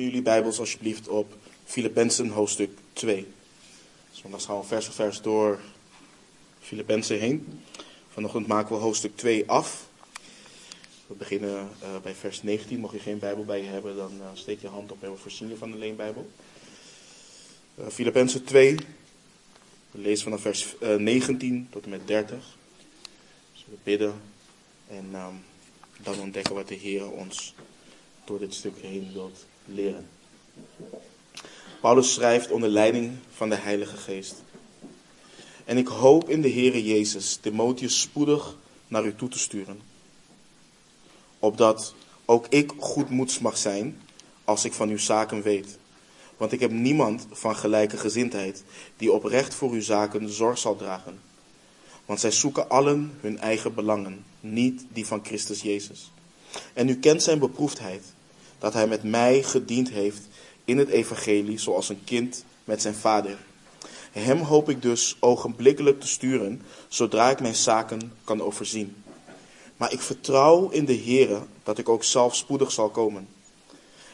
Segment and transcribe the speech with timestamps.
[0.00, 3.26] Open jullie Bijbels alsjeblieft op Filippenzen hoofdstuk 2.
[4.10, 5.60] Zondag gaan we vers voor vers door
[6.60, 7.62] Filippenzen heen.
[8.08, 9.88] Vanochtend maken we hoofdstuk 2 af.
[11.06, 12.80] We beginnen uh, bij vers 19.
[12.80, 15.16] Mocht je geen Bijbel bij je hebben, dan uh, steek je hand op en we
[15.16, 16.30] voorzien je van de leenbijbel.
[17.78, 18.76] Uh, Filippenzen 2.
[19.90, 22.56] We lezen vanaf vers 19 tot en met 30.
[23.52, 24.14] Dus we bidden
[24.88, 25.44] en um,
[26.02, 27.54] dan ontdekken wat de Heer ons
[28.24, 30.08] door dit stuk heen wilt leren.
[31.80, 34.34] Paulus schrijft onder leiding van de Heilige Geest.
[35.64, 38.56] En ik hoop in de Heere Jezus Timotheus spoedig
[38.88, 39.80] naar u toe te sturen.
[41.38, 44.00] Opdat ook ik goedmoeds mag zijn
[44.44, 45.78] als ik van uw zaken weet.
[46.36, 48.64] Want ik heb niemand van gelijke gezindheid
[48.96, 51.20] die oprecht voor uw zaken zorg zal dragen.
[52.04, 56.10] Want zij zoeken allen hun eigen belangen, niet die van Christus Jezus.
[56.72, 58.02] En u kent zijn beproefdheid,
[58.60, 60.22] dat hij met mij gediend heeft
[60.64, 63.38] in het evangelie zoals een kind met zijn vader.
[64.12, 68.96] Hem hoop ik dus ogenblikkelijk te sturen, zodra ik mijn zaken kan overzien.
[69.76, 73.28] Maar ik vertrouw in de Heere dat ik ook zelf spoedig zal komen.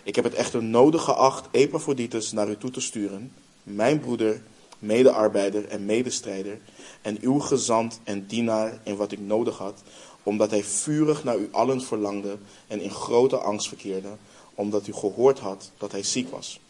[0.03, 4.43] Ik heb het echter nodig geacht Epaphroditus naar u toe te sturen, mijn broeder,
[4.79, 6.59] medearbeider en medestrijder,
[7.03, 9.83] en uw gezant en dienaar in wat ik nodig had,
[10.27, 14.09] omdat hij vurig naar u allen verlangde en in grote angst verkeerde,
[14.55, 16.61] omdat u gehoord had dat hij ziek was.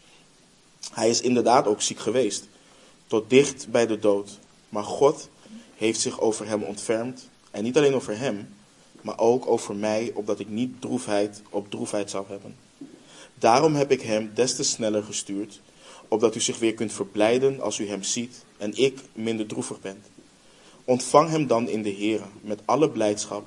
[0.91, 2.47] Hij is inderdaad ook ziek geweest,
[3.07, 4.39] tot dicht bij de dood.
[4.69, 5.29] Maar God
[5.75, 7.29] heeft zich over hem ontfermd.
[7.51, 8.53] En niet alleen over hem,
[9.01, 12.55] maar ook over mij, opdat ik niet droefheid op droefheid zou hebben.
[13.33, 15.61] Daarom heb ik hem des te sneller gestuurd,
[16.07, 20.03] opdat u zich weer kunt verblijden als u hem ziet en ik minder droevig ben.
[20.87, 23.45] Ontvang hem dan in de Heer met alle blijdschap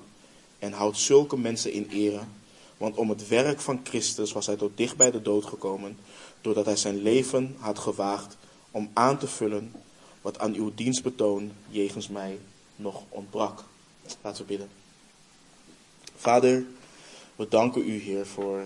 [0.58, 2.20] en houd zulke mensen in ere,
[2.76, 5.98] want om het werk van Christus was hij tot dicht bij de dood gekomen,
[6.40, 8.36] doordat hij zijn leven had gewaagd
[8.70, 9.72] om aan te vullen
[10.20, 12.38] wat aan uw dienstbetoon jegens mij
[12.76, 13.64] nog ontbrak.
[14.20, 14.68] Laten we bidden.
[16.16, 16.64] Vader,
[17.36, 18.64] we danken u, Heer, voor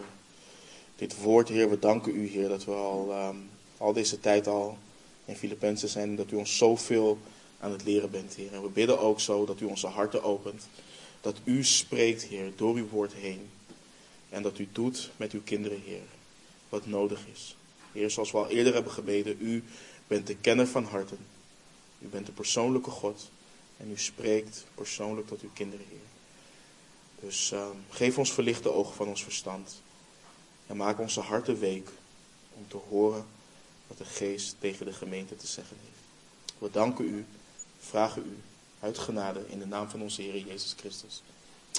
[0.97, 1.71] dit woord, Heer.
[1.71, 4.79] We danken u, Heer, dat we al, um, al deze tijd al
[5.25, 7.19] in Filippenzen zijn dat u ons zoveel
[7.65, 8.53] aan het leren bent, Heer.
[8.53, 10.69] En we bidden ook zo dat u onze harten opent,
[11.21, 13.51] dat u spreekt, Heer, door uw woord heen.
[14.29, 16.03] En dat u doet met uw kinderen, Heer,
[16.69, 17.57] wat nodig is.
[17.93, 19.65] Heer, zoals we al eerder hebben gebeden, u
[20.07, 21.19] bent de kenner van harten.
[21.99, 23.31] U bent de persoonlijke God.
[23.77, 25.99] En u spreekt persoonlijk tot uw kinderen, Heer.
[27.21, 29.83] Dus uh, geef ons verlichte ogen van ons verstand.
[30.67, 31.89] En maak onze harten week
[32.55, 33.27] om te horen
[33.87, 35.95] wat de geest tegen de gemeente te zeggen heeft.
[36.59, 37.25] We danken u,
[37.89, 38.37] vragen u
[38.81, 41.23] uit genade in de naam van onze Heer Jezus Christus.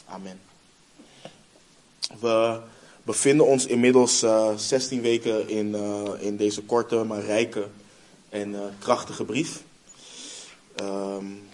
[0.05, 0.39] Amen.
[2.19, 2.59] We
[3.03, 7.67] bevinden ons inmiddels uh, eh, 16 weken in, uh, in deze korte maar rijke
[8.29, 9.63] en uh, krachtige brief.
[10.81, 11.47] Um,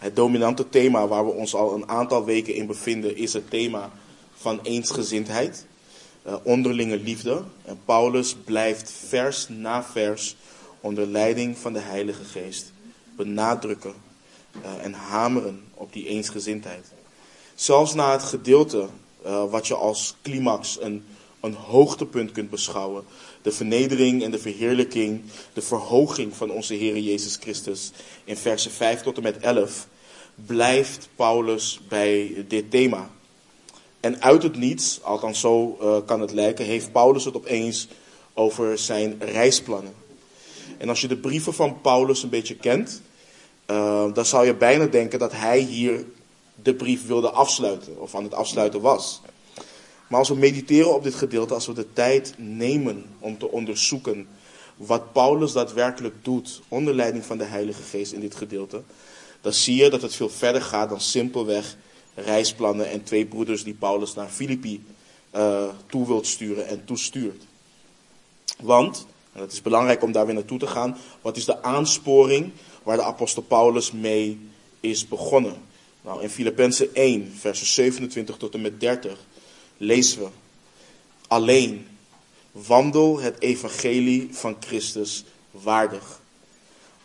[0.00, 3.90] het dominante thema waar we ons al een aantal weken in bevinden is het thema
[4.34, 5.66] van eensgezindheid,
[6.42, 7.42] onderlinge liefde.
[7.64, 10.36] En Paulus blijft vers na vers
[10.80, 12.72] onder leiding van de Heilige Geest
[13.16, 13.94] benadrukken
[14.82, 16.86] en hameren op die eensgezindheid.
[17.54, 18.88] Zelfs na het gedeelte
[19.26, 21.04] uh, wat je als climax een,
[21.40, 23.04] een hoogtepunt kunt beschouwen.
[23.42, 25.22] De vernedering en de verheerlijking,
[25.52, 27.92] de verhoging van onze Heer Jezus Christus
[28.24, 29.86] in versen 5 tot en met 11,
[30.34, 33.10] blijft Paulus bij dit thema.
[34.00, 37.88] En uit het niets, althans zo uh, kan het lijken, heeft Paulus het opeens
[38.34, 39.94] over zijn reisplannen.
[40.78, 43.02] En als je de brieven van Paulus een beetje kent,
[43.66, 46.04] uh, dan zou je bijna denken dat hij hier
[46.62, 49.20] de brief wilde afsluiten of aan het afsluiten was.
[50.06, 54.28] Maar als we mediteren op dit gedeelte, als we de tijd nemen om te onderzoeken
[54.76, 58.82] wat Paulus daadwerkelijk doet onder leiding van de Heilige Geest in dit gedeelte,
[59.40, 61.76] dan zie je dat het veel verder gaat dan simpelweg
[62.14, 64.84] reisplannen en twee broeders die Paulus naar Filippi
[65.36, 67.42] uh, toe wilt sturen en toestuurt.
[68.60, 72.52] Want, en het is belangrijk om daar weer naartoe te gaan, wat is de aansporing
[72.86, 74.48] waar de apostel Paulus mee
[74.80, 75.56] is begonnen?
[76.00, 79.18] Nou, in Filippenzen 1, versen 27 tot en met 30
[79.76, 80.28] lezen we.
[81.26, 81.86] Alleen
[82.52, 86.20] wandel het evangelie van Christus waardig.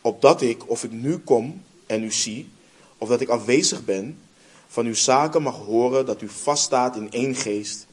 [0.01, 2.49] Opdat ik, of ik nu kom en u zie,
[2.97, 4.19] of dat ik afwezig ben,
[4.67, 7.87] van uw zaken mag horen dat u vaststaat in één geest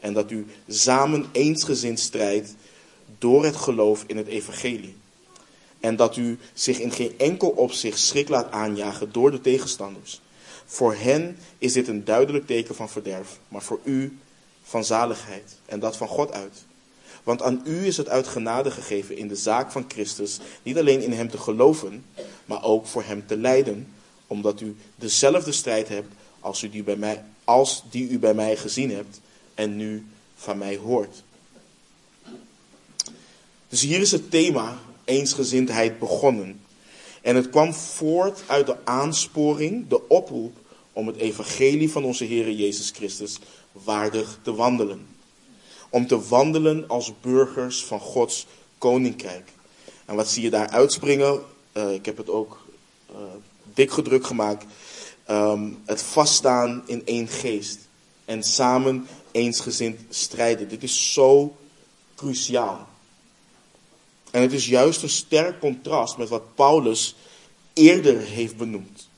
[0.00, 2.54] en dat u samen eensgezind strijdt
[3.18, 4.94] door het geloof in het evangelie.
[5.84, 10.20] En dat u zich in geen enkel opzicht schrik laat aanjagen door de tegenstanders.
[10.64, 14.18] Voor hen is dit een duidelijk teken van verderf, maar voor u
[14.62, 15.56] van zaligheid.
[15.66, 16.64] En dat van God uit.
[17.22, 21.02] Want aan u is het uit genade gegeven in de zaak van Christus, niet alleen
[21.02, 22.04] in hem te geloven,
[22.44, 23.94] maar ook voor hem te lijden,
[24.26, 28.56] omdat u dezelfde strijd hebt als, u die, bij mij, als die u bij mij
[28.56, 29.20] gezien hebt
[29.54, 31.22] en nu van mij hoort.
[33.68, 36.60] Dus hier is het thema eensgezindheid begonnen.
[37.22, 40.56] En het kwam voort uit de aansporing, de oproep
[40.92, 43.38] om het evangelie van onze Heer Jezus Christus
[43.72, 45.06] waardig te wandelen.
[45.90, 48.46] Om te wandelen als burgers van Gods
[48.78, 49.48] koninkrijk.
[50.04, 51.40] En wat zie je daar uitspringen?
[51.72, 52.66] Uh, ik heb het ook
[53.10, 53.16] uh,
[53.74, 54.64] dik gedrukt gemaakt.
[55.30, 57.78] Um, het vaststaan in één geest.
[58.24, 60.68] En samen eensgezind strijden.
[60.68, 61.56] Dit is zo
[62.14, 62.88] cruciaal.
[64.34, 67.14] En het is juist een sterk contrast met wat Paulus
[67.72, 69.08] eerder heeft benoemd.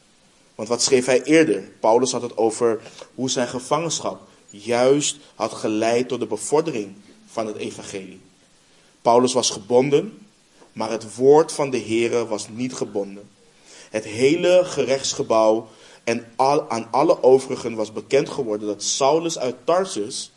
[0.55, 1.63] Want wat schreef hij eerder?
[1.81, 2.81] Paulus had het over
[3.15, 4.21] hoe zijn gevangenschap
[4.51, 6.95] juist had geleid tot de bevordering
[7.27, 8.21] van het evangelie.
[9.03, 10.27] Paulus was gebonden,
[10.73, 13.29] maar het woord van de Here was niet gebonden.
[13.91, 15.69] Het hele gerechtsgebouw
[16.05, 20.33] en al, aan alle overigen was bekend geworden dat Saulus uit Tarsus,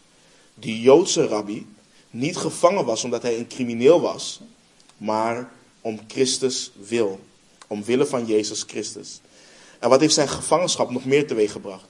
[0.54, 1.68] die Joodse rabbi,
[2.10, 4.40] niet gevangen was omdat hij een crimineel was,
[5.00, 5.52] maar
[5.82, 7.20] om Christus wil.
[7.68, 9.22] Omwille van Jezus Christus.
[9.80, 11.86] En wat heeft zijn gevangenschap nog meer teweeggebracht?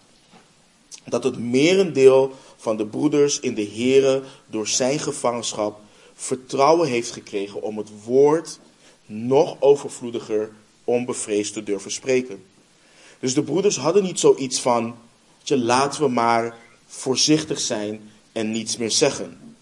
[1.06, 5.80] Dat het merendeel van de broeders in de Here door zijn gevangenschap
[6.14, 8.60] vertrouwen heeft gekregen om het woord
[9.06, 10.52] nog overvloediger
[10.84, 12.44] onbevreesd te durven spreken.
[13.20, 14.96] Dus de broeders hadden niet zoiets van,
[15.46, 16.58] laten we maar
[16.88, 19.56] voorzichtig zijn en niets meer zeggen.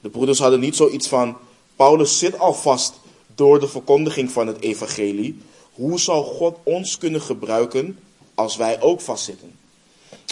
[0.00, 1.36] De broeders hadden niet zoiets van,
[1.80, 2.94] Paulus zit al vast
[3.34, 5.42] door de verkondiging van het evangelie.
[5.72, 7.98] Hoe zou God ons kunnen gebruiken
[8.34, 9.58] als wij ook vastzitten?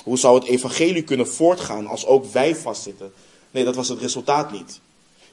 [0.05, 3.13] Hoe zou het evangelie kunnen voortgaan als ook wij vastzitten?
[3.51, 4.81] Nee, dat was het resultaat niet.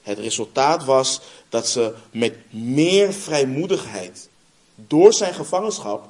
[0.01, 4.29] Het resultaat was dat ze met meer vrijmoedigheid
[4.75, 6.07] door zijn gevangenschap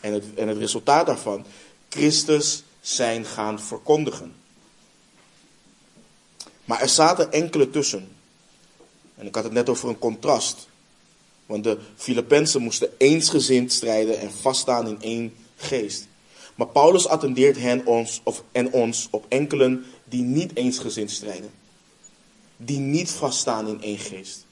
[0.00, 1.44] en het, en het resultaat daarvan
[1.88, 4.34] Christus zijn gaan verkondigen.
[6.64, 8.16] Maar er zaten enkele tussen.
[9.18, 10.68] En ik had het net over een contrast.
[11.46, 16.06] Want de Filippenzen moesten eensgezind strijden en vaststaan in één geest.
[16.54, 21.50] Maar Paulus attendeert hen ons, of, en ons op enkelen die niet eensgezind strijden.
[22.56, 24.46] Die niet vaststaan in één geest.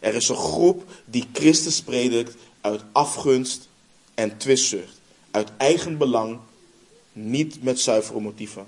[0.00, 3.68] Er is een groep die Christus predikt uit afgunst
[4.14, 5.00] en twistzucht.
[5.30, 6.38] Uit eigen belang,
[7.12, 8.66] niet met zuivere motieven.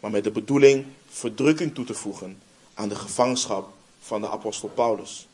[0.00, 2.38] Maar met de bedoeling verdrukking toe te voegen
[2.74, 3.75] aan de gevangenschap
[4.06, 5.28] van de apostel Paulus.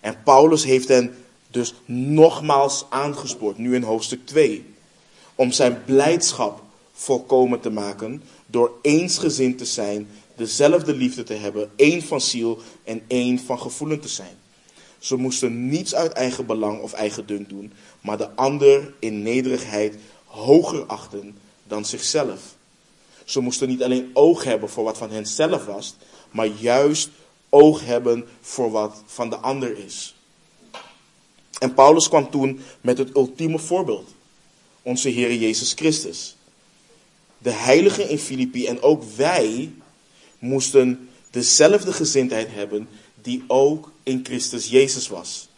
[0.00, 1.14] En Paulus heeft hen
[1.50, 4.74] dus nogmaals aangespoord, nu in hoofdstuk 2,
[5.34, 6.62] om zijn blijdschap
[6.92, 13.02] volkomen te maken door eensgezind te zijn, dezelfde liefde te hebben, één van ziel en
[13.06, 14.36] één van gevoelen te zijn.
[14.98, 19.96] Ze moesten niets uit eigen belang of eigen dunk doen, maar de ander in nederigheid
[20.24, 22.40] hoger achten dan zichzelf.
[23.24, 25.96] Ze moesten niet alleen oog hebben voor wat van hen zelf was,
[26.30, 27.08] maar juist
[27.48, 30.14] oog hebben voor wat van de ander is.
[31.58, 34.08] En Paulus kwam toen met het ultieme voorbeeld.
[34.82, 36.36] Onze Heer Jezus Christus.
[37.38, 39.72] De heiligen in Filippi en ook wij
[40.38, 42.88] moesten dezelfde gezindheid hebben
[43.22, 45.48] die ook in Christus Jezus was.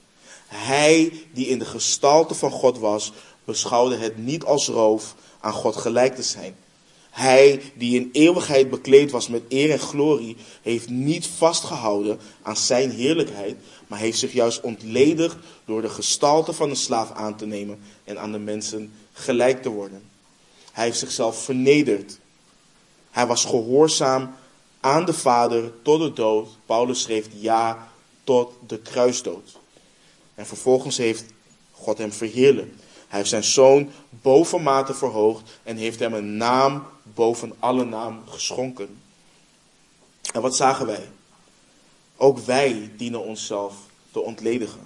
[0.46, 3.12] Hij die in de gestalte van God was,
[3.44, 6.56] beschouwde het niet als roof aan God gelijk te zijn.
[7.18, 12.90] Hij die in eeuwigheid bekleed was met eer en glorie, heeft niet vastgehouden aan zijn
[12.90, 13.56] heerlijkheid,
[13.86, 18.18] maar heeft zich juist ontledigd door de gestalte van een slaaf aan te nemen en
[18.18, 20.02] aan de mensen gelijk te worden.
[20.72, 22.18] Hij heeft zichzelf vernederd.
[23.10, 24.34] Hij was gehoorzaam
[24.80, 26.48] aan de Vader tot de dood.
[26.66, 27.88] Paulus schreef ja
[28.24, 29.58] tot de kruisdood.
[30.34, 31.24] En vervolgens heeft
[31.72, 32.82] God hem verheerlijkt.
[33.08, 36.84] Hij heeft zijn zoon bovenmate verhoogd en heeft hem een naam
[37.18, 39.00] boven alle naam geschonken.
[40.32, 41.08] En wat zagen wij?
[42.16, 43.74] Ook wij dienen onszelf
[44.10, 44.80] te ontledigen.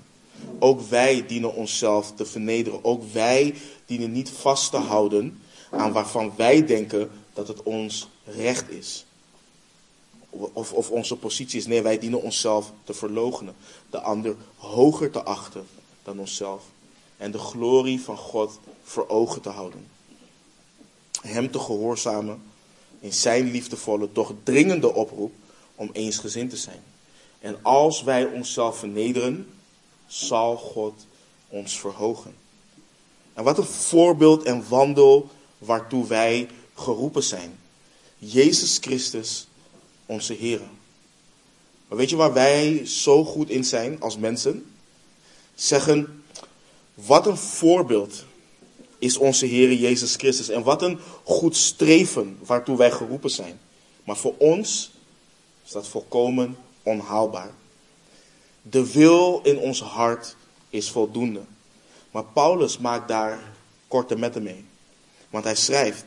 [0.59, 2.85] Ook wij dienen onszelf te vernederen.
[2.85, 3.55] Ook wij
[3.87, 9.05] dienen niet vast te houden aan waarvan wij denken dat het ons recht is.
[10.31, 11.67] Of, of onze positie is.
[11.67, 13.55] Nee, wij dienen onszelf te verloochenen.
[13.91, 15.67] De ander hoger te achten
[16.03, 16.65] dan onszelf.
[17.17, 19.92] En de glorie van God voor ogen te houden.
[21.21, 22.43] Hem te gehoorzamen
[23.01, 25.33] in zijn liefdevolle, toch dringende oproep
[25.75, 26.83] om eensgezind te zijn.
[27.41, 29.47] En als wij onszelf vernederen,
[30.07, 31.07] zal God
[31.49, 32.35] ons verhogen.
[33.35, 37.59] En wat een voorbeeld en wandel waartoe wij geroepen zijn.
[38.19, 39.47] Jezus Christus,
[40.07, 40.61] onze Heer.
[41.89, 44.75] Maar weet je waar wij zo goed in zijn als mensen?
[45.55, 46.25] Zeggen,
[46.95, 48.25] wat een voorbeeld
[49.03, 50.49] is onze Heer Jezus Christus.
[50.49, 53.61] En wat een goed streven waartoe wij geroepen zijn.
[54.05, 54.91] Maar voor ons
[55.65, 57.51] is dat volkomen onhaalbaar.
[58.63, 60.37] De wil in ons hart
[60.71, 61.41] is voldoende.
[62.11, 63.39] Maar Paulus maakt daar
[63.89, 64.65] korte metten mee.
[65.31, 66.05] Want hij schrijft,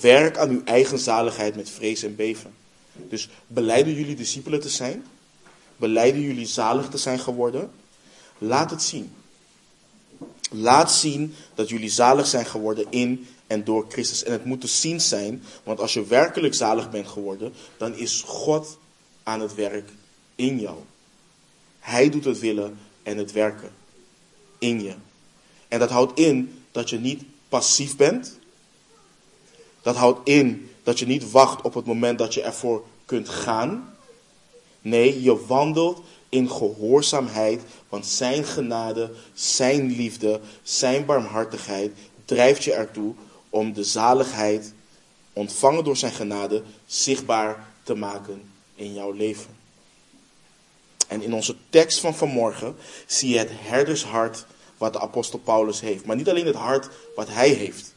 [0.00, 2.54] werk aan uw eigen zaligheid met vrees en beven.
[2.92, 5.04] Dus beleiden jullie discipelen te zijn?
[5.76, 7.70] Beleiden jullie zalig te zijn geworden?
[8.38, 9.14] Laat het zien.
[10.50, 14.24] Laat zien dat jullie zalig zijn geworden in en door Christus.
[14.24, 18.22] En het moet te zien zijn, want als je werkelijk zalig bent geworden, dan is
[18.26, 18.78] God
[19.22, 19.90] aan het werk
[20.34, 20.76] in jou.
[21.78, 23.70] Hij doet het willen en het werken
[24.58, 24.94] in je.
[25.68, 28.38] En dat houdt in dat je niet passief bent.
[29.82, 33.96] Dat houdt in dat je niet wacht op het moment dat je ervoor kunt gaan.
[34.80, 36.02] Nee, je wandelt
[36.36, 41.92] in gehoorzaamheid, want Zijn genade, Zijn liefde, Zijn barmhartigheid
[42.24, 43.14] drijft je ertoe
[43.50, 44.72] om de zaligheid,
[45.32, 48.42] ontvangen door Zijn genade, zichtbaar te maken
[48.74, 49.56] in jouw leven.
[51.08, 52.76] En in onze tekst van vanmorgen
[53.06, 54.46] zie je het herdershart
[54.78, 56.04] wat de apostel Paulus heeft.
[56.04, 57.94] Maar niet alleen het hart wat hij heeft.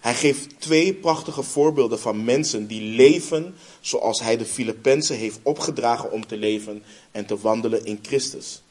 [0.00, 6.12] Hij geeft twee prachtige voorbeelden van mensen die leven zoals hij de Filippenzen heeft opgedragen
[6.12, 8.62] om te leven en te wandelen in Christus.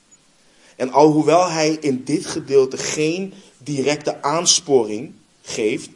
[0.76, 5.90] En alhoewel hij in dit gedeelte geen directe aansporing geeft,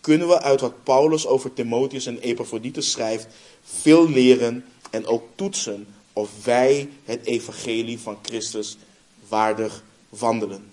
[0.00, 3.26] kunnen we uit wat Paulus over Timotheus en Epaphroditus schrijft
[3.64, 8.76] veel leren en ook toetsen of wij het evangelie van Christus
[9.28, 10.72] waardig wandelen.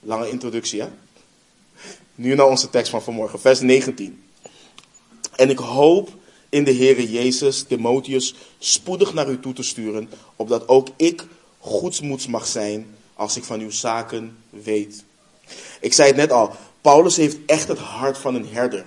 [0.00, 0.88] Lange introductie, hè?
[2.18, 4.22] Nu naar onze tekst van vanmorgen, vers 19.
[5.36, 6.10] En ik hoop
[6.48, 11.24] in de Heere Jezus Timotheus spoedig naar u toe te sturen, opdat ook ik
[11.58, 15.04] goedsmoeds mag zijn als ik van uw zaken weet.
[15.80, 18.84] Ik zei het net al, Paulus heeft echt het hart van een herder.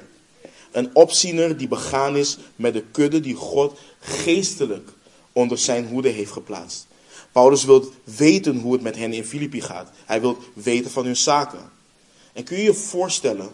[0.72, 4.90] Een opziener die begaan is met de kudde die God geestelijk
[5.32, 6.88] onder zijn hoede heeft geplaatst.
[7.32, 9.92] Paulus wil weten hoe het met hen in Filippi gaat.
[10.06, 11.78] Hij wil weten van hun zaken.
[12.34, 13.50] En kun je je voorstellen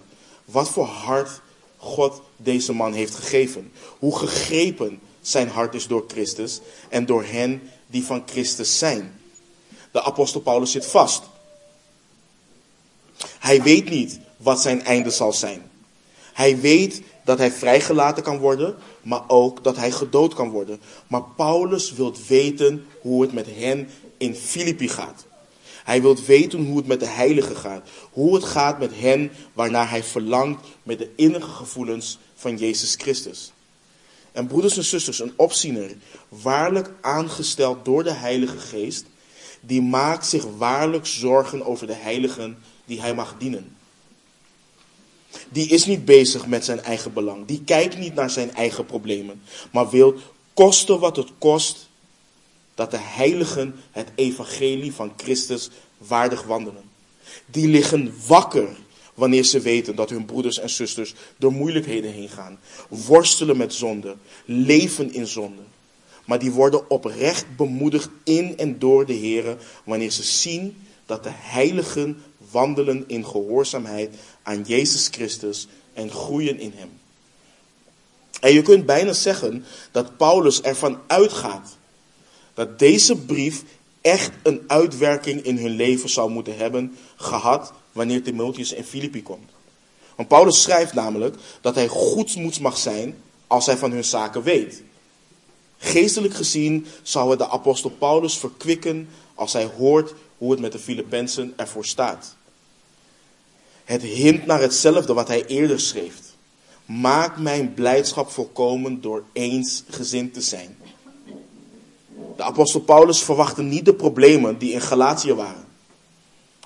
[0.45, 1.41] wat voor hart
[1.77, 3.71] God deze man heeft gegeven?
[3.99, 9.19] Hoe gegrepen zijn hart is door Christus en door hen die van Christus zijn.
[9.91, 11.23] De apostel Paulus zit vast.
[13.39, 15.71] Hij weet niet wat zijn einde zal zijn.
[16.33, 20.81] Hij weet dat hij vrijgelaten kan worden, maar ook dat hij gedood kan worden.
[21.07, 25.25] Maar Paulus wil weten hoe het met hen in Filippi gaat.
[25.85, 27.89] Hij wil weten hoe het met de heiligen gaat.
[28.11, 33.51] Hoe het gaat met hen waarnaar hij verlangt met de innige gevoelens van Jezus Christus.
[34.31, 35.95] En broeders en zusters, een opziener,
[36.29, 39.05] waarlijk aangesteld door de Heilige Geest,
[39.61, 43.75] die maakt zich waarlijk zorgen over de heiligen die hij mag dienen.
[45.49, 47.45] Die is niet bezig met zijn eigen belang.
[47.45, 49.41] Die kijkt niet naar zijn eigen problemen.
[49.71, 50.15] Maar wil
[50.53, 51.89] kosten wat het kost
[52.75, 56.83] dat de heiligen het evangelie van Christus waardig wandelen.
[57.45, 58.67] Die liggen wakker
[59.13, 62.59] wanneer ze weten dat hun broeders en zusters door moeilijkheden heen gaan.
[62.89, 64.15] Worstelen met zonde.
[64.45, 65.61] Leven in zonde.
[66.25, 71.31] Maar die worden oprecht bemoedigd in en door de Heer wanneer ze zien dat de
[71.33, 76.89] heiligen wandelen in gehoorzaamheid aan Jezus Christus en groeien in Hem.
[78.39, 81.74] En je kunt bijna zeggen dat Paulus ervan uitgaat
[82.55, 83.63] dat deze brief
[84.01, 89.49] echt een uitwerking in hun leven zou moeten hebben gehad wanneer Timotheus in Filippi komt.
[90.15, 93.15] Want Paulus schrijft namelijk dat hij goedsmoeds mag zijn
[93.47, 94.83] als hij van hun zaken weet.
[95.77, 100.79] Geestelijk gezien zou het de apostel Paulus verkwikken als hij hoort hoe het met de
[100.79, 102.35] Filippenzen ervoor staat.
[103.83, 106.15] Het hint naar hetzelfde wat hij eerder schreef.
[106.85, 110.77] Maak mijn blijdschap volkomen door eensgezind te zijn.
[112.35, 115.65] De apostel Paulus verwachtte niet de problemen die in Galatië waren.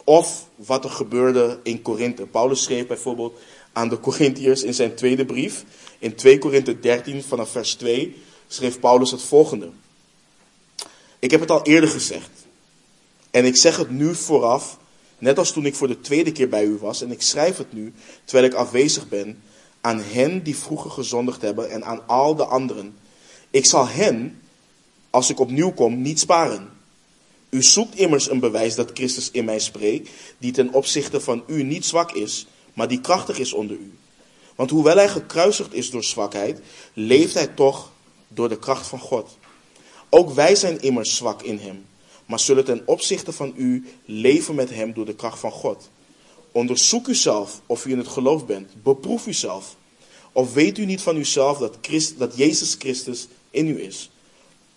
[0.03, 2.25] Of wat er gebeurde in Korinthe.
[2.25, 3.39] Paulus schreef bijvoorbeeld
[3.73, 5.63] aan de Corinthiërs in zijn tweede brief.
[5.99, 9.69] In 2 Korinthe 13 vanaf vers 2 schreef Paulus het volgende.
[11.19, 12.29] Ik heb het al eerder gezegd.
[13.31, 14.77] En ik zeg het nu vooraf,
[15.17, 17.01] net als toen ik voor de tweede keer bij u was.
[17.01, 17.93] En ik schrijf het nu,
[18.25, 19.41] terwijl ik afwezig ben,
[19.81, 22.97] aan hen die vroeger gezondigd hebben en aan al de anderen.
[23.49, 24.41] Ik zal hen,
[25.09, 26.69] als ik opnieuw kom, niet sparen.
[27.49, 31.63] U zoekt immers een bewijs dat Christus in mij spreekt, die ten opzichte van u
[31.63, 33.93] niet zwak is, maar die krachtig is onder u.
[34.55, 36.59] Want hoewel hij gekruisigd is door zwakheid,
[36.93, 37.91] leeft hij toch
[38.27, 39.37] door de kracht van God.
[40.09, 41.85] Ook wij zijn immers zwak in hem,
[42.25, 45.89] maar zullen ten opzichte van u leven met hem door de kracht van God.
[46.51, 48.83] Onderzoek uzelf of u in het geloof bent.
[48.83, 49.75] Beproef uzelf.
[50.31, 51.77] Of weet u niet van uzelf dat,
[52.17, 54.09] dat Jezus Christus in u is?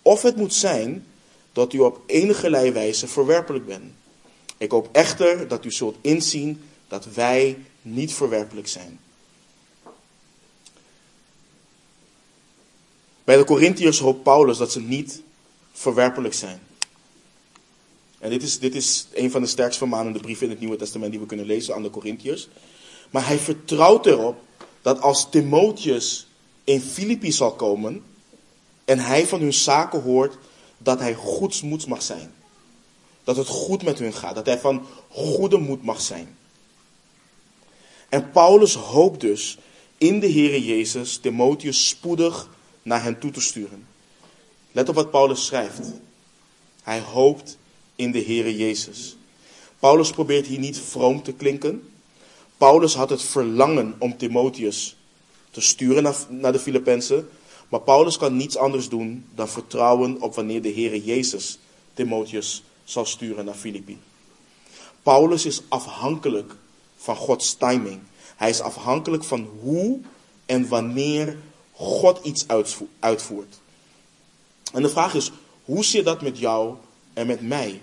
[0.03, 1.05] Of het moet zijn
[1.51, 3.91] dat u op enige wijze verwerpelijk bent.
[4.57, 8.99] Ik hoop echter dat u zult inzien dat wij niet verwerpelijk zijn.
[13.23, 15.21] Bij de Corinthiërs hoopt Paulus dat ze niet
[15.71, 16.61] verwerpelijk zijn.
[18.19, 21.11] En dit is, dit is een van de sterkst vermanende brieven in het Nieuwe Testament
[21.11, 22.47] die we kunnen lezen aan de Corinthiërs.
[23.09, 24.41] Maar hij vertrouwt erop
[24.81, 26.27] dat als Timotheus
[26.63, 28.03] in Filippi zal komen
[28.85, 30.37] en hij van hun zaken hoort,
[30.77, 32.33] dat hij goedsmoeds mag zijn.
[33.23, 36.37] Dat het goed met hun gaat, dat hij van goede moed mag zijn.
[38.09, 39.57] En Paulus hoopt dus
[39.97, 42.49] in de Heere Jezus Timotheus spoedig
[42.81, 43.87] naar hen toe te sturen.
[44.71, 45.91] Let op wat Paulus schrijft.
[46.83, 47.57] Hij hoopt
[47.95, 49.15] in de Heere Jezus.
[49.79, 51.93] Paulus probeert hier niet vroom te klinken.
[52.57, 54.95] Paulus had het verlangen om Timotheus
[55.51, 57.29] te sturen naar, de Filippenzen.
[57.69, 61.59] Maar Paulus kan niets anders doen dan vertrouwen op wanneer de Heere Jezus
[61.93, 63.99] Timotheus zal sturen naar Filippi.
[65.03, 66.55] Paulus is afhankelijk
[66.95, 67.99] van Gods timing.
[68.35, 69.99] Hij is afhankelijk van hoe
[70.45, 71.37] en wanneer
[71.71, 72.45] God iets
[72.99, 73.59] uitvoert.
[74.73, 75.31] En de vraag is,
[75.65, 76.75] hoe zit dat met jou
[77.13, 77.81] en met mij?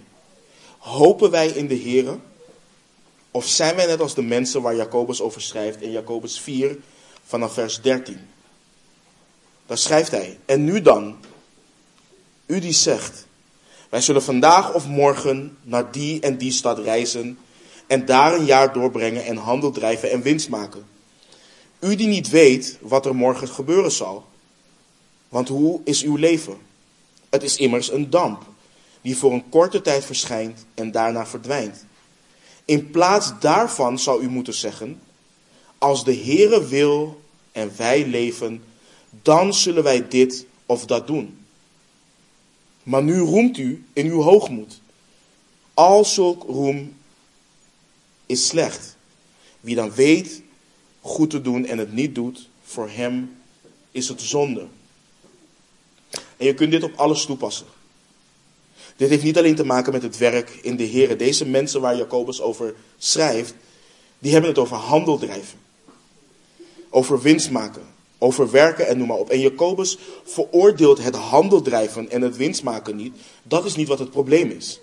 [0.79, 2.19] Hopen wij in de Heer?
[3.31, 6.79] Of zijn wij net als de mensen waar Jacobus over schrijft in Jacobus 4
[7.25, 8.19] vanaf vers 13?
[9.71, 11.17] Daar schrijft hij, en nu dan,
[12.47, 13.27] u die zegt,
[13.89, 17.39] wij zullen vandaag of morgen naar die en die stad reizen
[17.87, 20.87] en daar een jaar doorbrengen en handel drijven en winst maken.
[21.79, 24.25] U die niet weet wat er morgen gebeuren zal.
[25.29, 26.59] Want hoe is uw leven?
[27.29, 28.43] Het is immers een damp
[29.01, 31.85] die voor een korte tijd verschijnt en daarna verdwijnt.
[32.65, 35.01] In plaats daarvan zou u moeten zeggen:
[35.79, 37.21] Als de Heere wil
[37.53, 38.63] en wij leven,
[39.11, 41.39] dan zullen wij dit of dat doen.
[42.83, 44.81] Maar nu roemt u in uw hoogmoed.
[45.75, 46.97] Al zulk roem
[48.27, 48.97] is slecht.
[49.61, 50.43] Wie dan weet
[51.01, 53.37] goed te doen en het niet doet, voor hem
[53.91, 54.67] is het zonde.
[56.11, 57.67] En je kunt dit op alles toepassen.
[58.97, 61.17] Dit heeft niet alleen te maken met het werk in de Heer.
[61.17, 63.55] Deze mensen waar Jacobus over schrijft,
[64.19, 65.59] die hebben het over handel drijven.
[66.91, 67.83] Over winst maken.
[68.23, 69.31] Over werken en noem maar op.
[69.31, 73.15] En Jacobus veroordeelt het handeldrijven en het winst maken niet.
[73.43, 74.81] Dat is niet wat het probleem is.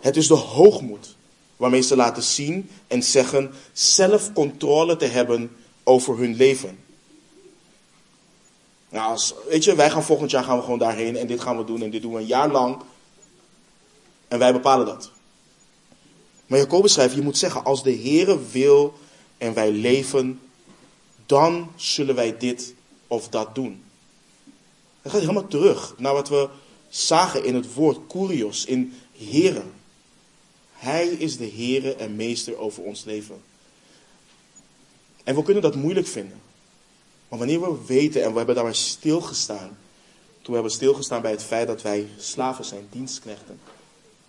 [0.00, 1.16] Het is de hoogmoed
[1.56, 5.50] waarmee ze laten zien en zeggen zelf controle te hebben
[5.82, 6.78] over hun leven.
[8.88, 11.64] Nou, weet je, wij gaan volgend jaar gaan we gewoon daarheen en dit gaan we
[11.64, 12.76] doen en dit doen we een jaar lang.
[14.28, 15.10] En wij bepalen dat.
[16.46, 18.94] Maar Jacobus schrijft, je moet zeggen, als de Heere wil
[19.38, 20.40] en wij leven,
[21.26, 22.74] dan zullen wij dit
[23.06, 23.82] of dat doen.
[25.02, 26.48] Dan gaat helemaal terug naar wat we
[26.88, 29.62] zagen in het woord kurios, in Heere.
[30.72, 33.42] Hij is de Heere en meester over ons leven.
[35.24, 36.40] En we kunnen dat moeilijk vinden.
[37.28, 39.78] Maar wanneer we weten, en we hebben daar maar stilgestaan,
[40.34, 43.60] toen we hebben stilgestaan bij het feit dat wij slaven zijn, dienstknechten.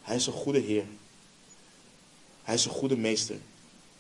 [0.02, 0.86] Hij is een goede Heer.
[2.44, 3.36] Hij is een goede meester.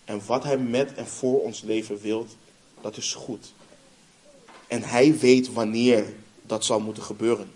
[0.05, 2.36] En wat Hij met en voor ons leven wilt,
[2.85, 3.53] dat is goed.
[4.67, 7.51] En Hij weet wanneer dat zal moeten gebeuren.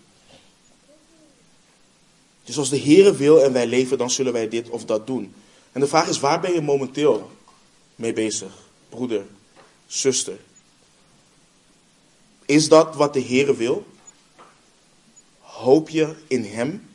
[2.44, 5.34] Dus als de Heer wil en wij leven, dan zullen wij dit of dat doen.
[5.72, 7.32] En de vraag is, waar ben je momenteel
[7.96, 8.52] mee bezig,
[8.90, 9.26] broeder,
[9.88, 10.40] zuster?
[12.46, 13.86] Is dat wat de Heer wil?
[15.40, 16.90] Hoop je in Hem?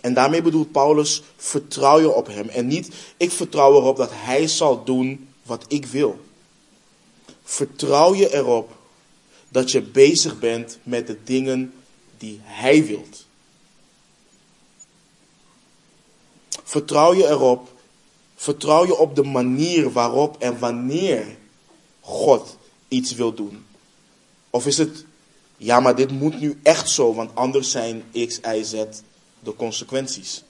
[0.00, 2.48] En daarmee bedoelt Paulus, vertrouw je op Hem.
[2.48, 6.24] En niet, ik vertrouw erop dat Hij zal doen wat ik wil.
[7.44, 8.76] Vertrouw je erop
[9.48, 11.74] dat je bezig bent met de dingen
[12.18, 13.26] die Hij wilt.
[16.64, 17.72] Vertrouw je erop,
[18.34, 21.36] vertrouw je op de manier waarop en wanneer
[22.00, 22.56] God
[22.88, 23.66] iets wil doen.
[24.50, 25.04] Of is het,
[25.56, 28.84] ja maar dit moet nu echt zo, want anders zijn X, Y, Z
[29.40, 30.42] de consequenties.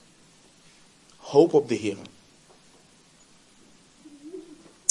[1.17, 1.97] Hoop op de Heer.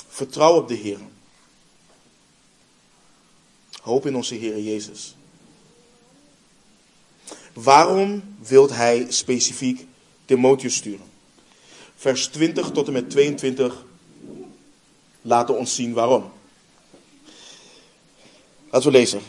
[0.09, 0.99] Vertrouw op de Heer.
[3.85, 5.15] Hoop in onze Heer Jezus.
[7.53, 9.87] Waarom wilt hij specifiek
[10.25, 11.07] Timotheus sturen?
[11.97, 13.85] Vers 20 tot en met 22
[15.23, 16.31] laten ons zien waarom.
[18.71, 19.21] Laten we lezen.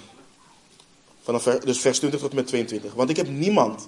[1.23, 2.93] Vanaf dus vers 20 tot en met 22.
[2.93, 3.87] Want ik heb niemand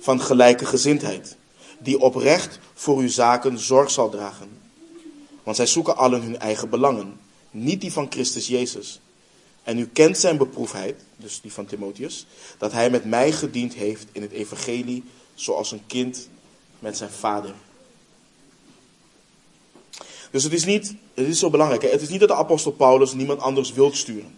[0.00, 1.36] van gelijke gezindheid,
[1.78, 4.58] die oprecht voor uw zaken zorg zal dragen.
[5.42, 9.00] Want zij zoeken allen hun eigen belangen, niet die van Christus Jezus.
[9.64, 12.26] En u kent zijn beproefdheid, dus die van Timotheus,
[12.58, 16.28] dat hij met mij gediend heeft in het evangelie, zoals een kind
[16.78, 17.54] met zijn vader.
[20.30, 21.82] Dus het is niet, het is zo belangrijk.
[21.82, 21.88] Hè?
[21.88, 24.34] Het is niet dat de apostel Paulus niemand anders wil sturen.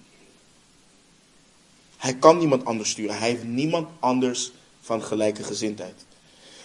[1.97, 3.19] Hij kan niemand anders sturen.
[3.19, 6.05] Hij heeft niemand anders van gelijke gezindheid.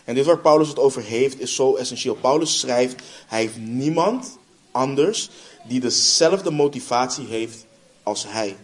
[0.03, 2.15] En dit waar Paulus het over heeft is zo essentieel.
[2.15, 4.37] Paulus schrijft, hij heeft niemand
[4.71, 5.29] anders
[5.67, 7.65] die dezelfde motivatie heeft
[8.03, 8.55] als hij.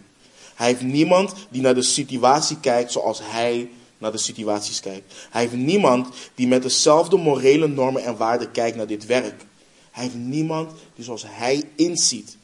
[0.54, 5.14] Hij heeft niemand die naar de situatie kijkt zoals hij naar de situaties kijkt.
[5.30, 9.46] Hij heeft niemand die met dezelfde morele normen en waarden kijkt naar dit werk.
[9.90, 12.36] Hij heeft niemand die zoals hij inziet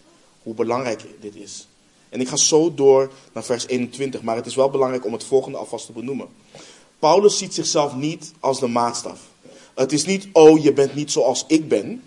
[0.43, 1.67] hoe belangrijk dit is.
[2.09, 5.25] En ik ga zo door naar vers 21, maar het is wel belangrijk om het
[5.25, 6.29] volgende alvast te benoemen.
[6.99, 9.21] Paulus ziet zichzelf niet als de maatstaf.
[9.75, 12.03] Het is niet, oh, je bent niet zoals ik ben,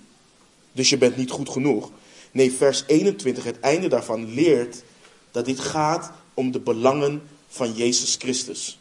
[0.72, 1.90] dus je bent niet goed genoeg.
[2.38, 4.84] Nee, vers 21, het einde daarvan leert
[5.32, 8.80] dat dit gaat om de belangen van Jezus Christus.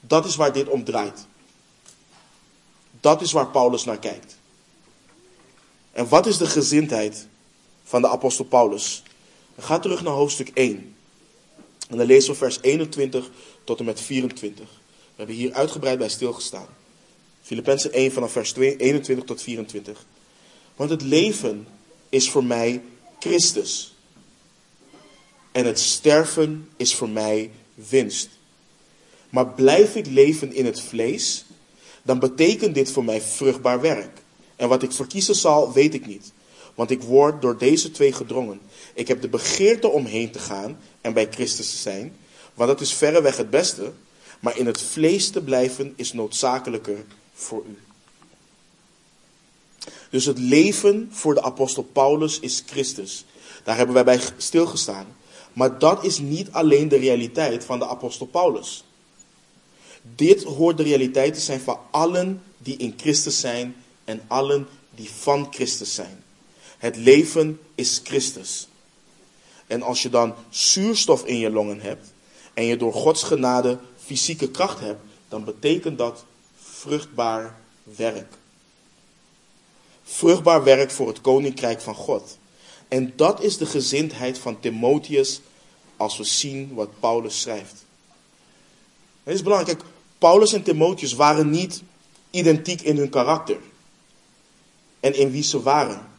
[0.00, 1.26] Dat is waar dit om draait.
[3.00, 4.36] Dat is waar Paulus naar kijkt.
[5.92, 7.26] En wat is de gezindheid
[7.84, 9.02] van de apostel Paulus?
[9.58, 10.96] Ga terug naar hoofdstuk 1.
[11.88, 13.30] En dan lezen we vers 21
[13.64, 14.66] tot en met 24.
[14.66, 16.68] We hebben hier uitgebreid bij stilgestaan.
[17.42, 20.04] Filippenzen 1 vanaf vers 21 tot 24.
[20.76, 21.66] Want het leven
[22.12, 22.82] is voor mij
[23.18, 23.94] Christus.
[25.52, 28.28] En het sterven is voor mij winst.
[29.30, 31.44] Maar blijf ik leven in het vlees,
[32.02, 34.18] dan betekent dit voor mij vruchtbaar werk.
[34.56, 36.32] En wat ik verkiezen zal, weet ik niet.
[36.74, 38.60] Want ik word door deze twee gedrongen.
[38.94, 42.16] Ik heb de begeerte om heen te gaan en bij Christus te zijn.
[42.54, 43.92] Want dat is verreweg het beste.
[44.40, 47.91] Maar in het vlees te blijven is noodzakelijker voor u.
[50.12, 53.24] Dus het leven voor de apostel Paulus is Christus.
[53.64, 55.06] Daar hebben wij bij stilgestaan.
[55.52, 58.84] Maar dat is niet alleen de realiteit van de apostel Paulus.
[60.14, 65.10] Dit hoort de realiteit te zijn van allen die in Christus zijn en allen die
[65.10, 66.24] van Christus zijn.
[66.78, 68.68] Het leven is Christus.
[69.66, 72.12] En als je dan zuurstof in je longen hebt
[72.54, 76.24] en je door Gods genade fysieke kracht hebt, dan betekent dat
[76.62, 78.40] vruchtbaar werk.
[80.04, 82.38] Vruchtbaar werk voor het koninkrijk van God.
[82.88, 85.40] En dat is de gezindheid van Timotheus
[85.96, 87.84] als we zien wat Paulus schrijft.
[89.22, 89.82] Het is belangrijk.
[90.18, 91.82] Paulus en Timotheus waren niet
[92.30, 93.58] identiek in hun karakter
[95.00, 96.10] en in wie ze waren.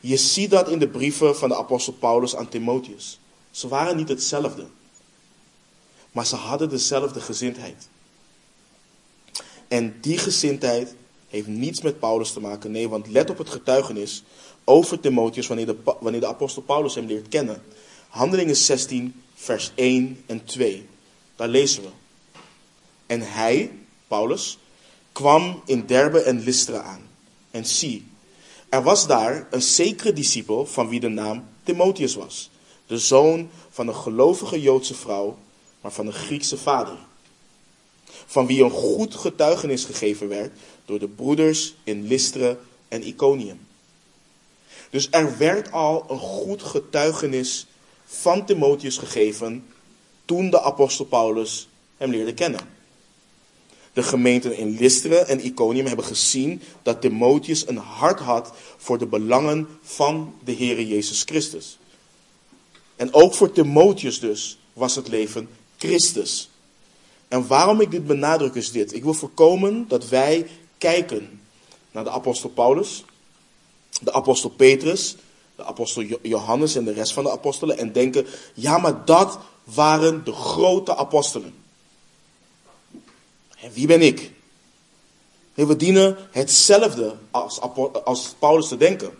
[0.00, 3.18] Je ziet dat in de brieven van de apostel Paulus aan Timotheus.
[3.50, 4.66] Ze waren niet hetzelfde,
[6.12, 7.88] maar ze hadden dezelfde gezindheid.
[9.68, 10.94] En die gezindheid
[11.30, 12.70] heeft niets met Paulus te maken.
[12.70, 14.22] Nee, want let op het getuigenis
[14.64, 17.62] over Timotheus wanneer de, wanneer de apostel Paulus hem leert kennen.
[18.08, 20.86] Handelingen 16, vers 1 en 2.
[21.36, 21.88] Daar lezen we.
[23.06, 23.70] En hij,
[24.08, 24.58] Paulus,
[25.12, 27.08] kwam in Derbe en Lystra aan.
[27.50, 28.06] En zie,
[28.68, 32.50] er was daar een zekere discipel van wie de naam Timotheus was.
[32.86, 35.38] De zoon van een gelovige Joodse vrouw,
[35.80, 36.96] maar van een Griekse vader.
[38.26, 40.52] Van wie een goed getuigenis gegeven werd
[40.90, 42.56] door de broeders in Lystra
[42.88, 43.60] en Iconium.
[44.90, 47.66] Dus er werd al een goed getuigenis
[48.04, 49.64] van Timotheus gegeven
[50.24, 52.60] toen de apostel Paulus hem leerde kennen.
[53.92, 59.06] De gemeenten in Lystra en Iconium hebben gezien dat Timotheus een hart had voor de
[59.06, 61.78] belangen van de Heer Jezus Christus.
[62.96, 66.50] En ook voor Timotheus dus was het leven Christus.
[67.30, 68.94] En waarom ik dit benadruk is dit.
[68.94, 70.46] Ik wil voorkomen dat wij
[70.80, 71.40] kijken
[71.90, 73.04] naar de apostel Paulus,
[74.00, 75.16] de apostel Petrus,
[75.56, 80.24] de apostel Johannes en de rest van de apostelen en denken, ja maar dat waren
[80.24, 81.54] de grote apostelen.
[83.56, 84.30] En wie ben ik?
[85.54, 87.60] we dienen hetzelfde als,
[88.04, 89.10] als Paulus te denken.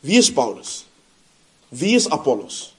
[0.00, 0.86] Wie is Paulus?
[1.68, 2.74] Wie is Apollos?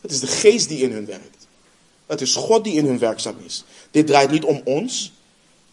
[0.00, 1.46] Het is de geest die in hun werkt.
[2.06, 3.64] Het is God die in hun werkzaam is.
[3.90, 5.12] Dit draait niet om ons.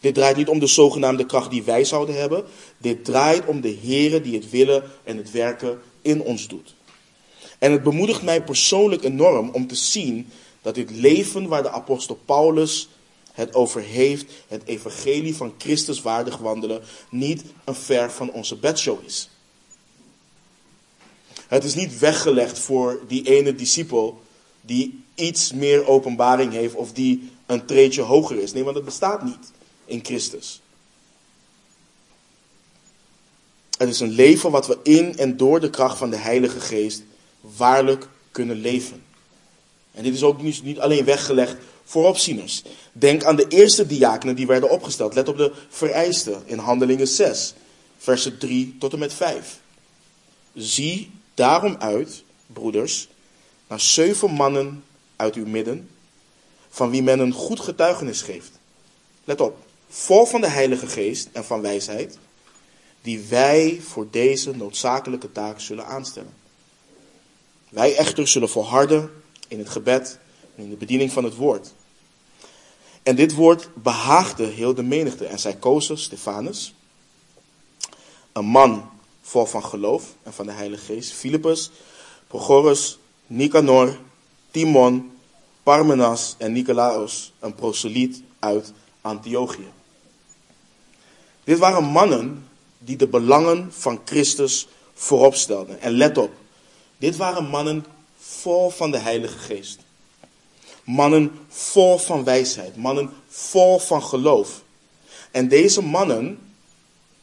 [0.08, 2.44] Dit draait niet om de zogenaamde kracht die wij zouden hebben.
[2.78, 6.76] Dit draait om de Here die het willen en het werken in ons doet.
[7.60, 10.30] En het bemoedigt mij persoonlijk enorm om te zien
[10.62, 12.90] dat dit leven waar de apostel Paulus
[13.32, 18.98] het over heeft, het evangelie van Christus waardig wandelen, niet een ver van onze bedshow
[19.06, 19.30] is.
[21.48, 24.22] Het is niet weggelegd voor die ene discipel
[24.62, 28.54] die iets meer openbaring heeft of die een treetje hoger is.
[28.54, 29.56] Nee, want het bestaat niet
[29.88, 30.62] in Christus.
[33.78, 37.04] Het is een leven wat we in en door de kracht van de Heilige Geest
[37.42, 39.04] waarlijk kunnen leven.
[39.92, 42.64] En dit is ook niet, alleen weggelegd voor opzieners.
[42.92, 45.14] Denk aan de eerste diakenen die werden opgesteld.
[45.14, 47.54] Let op de vereisten in Handelingen 6,
[47.98, 49.60] versen 3 tot en met 5.
[50.54, 53.08] Zie daarom uit, broeders,
[53.68, 54.84] naar zeven mannen
[55.16, 55.90] uit uw midden,
[56.70, 58.52] van wie men een goed getuigenis geeft.
[59.24, 62.18] Let op, vol van de Heilige Geest en van wijsheid,
[63.02, 66.34] die wij voor deze noodzakelijke taak zullen aanstellen.
[67.70, 69.12] Wij echter zullen volharden
[69.48, 70.20] in het gebed
[70.56, 71.74] en in de bediening van het woord.
[73.04, 75.26] En dit woord behaagde heel de menigte.
[75.26, 76.74] En zij kozen Stefanus,
[78.32, 78.90] een man
[79.22, 81.72] vol van geloof en van de Heilige Geest, Philippus,
[82.28, 83.98] Prochorus, Nicanor,
[84.52, 85.12] Timon,
[85.64, 89.77] Parmenas en Nicolaos, een proseliet uit Antiochië.
[91.48, 95.82] Dit waren mannen die de belangen van Christus voorop stelden.
[95.82, 96.32] En let op,
[96.98, 97.86] dit waren mannen
[98.18, 99.80] vol van de Heilige Geest.
[100.84, 104.62] Mannen vol van wijsheid, mannen vol van geloof.
[105.32, 106.40] En deze mannen,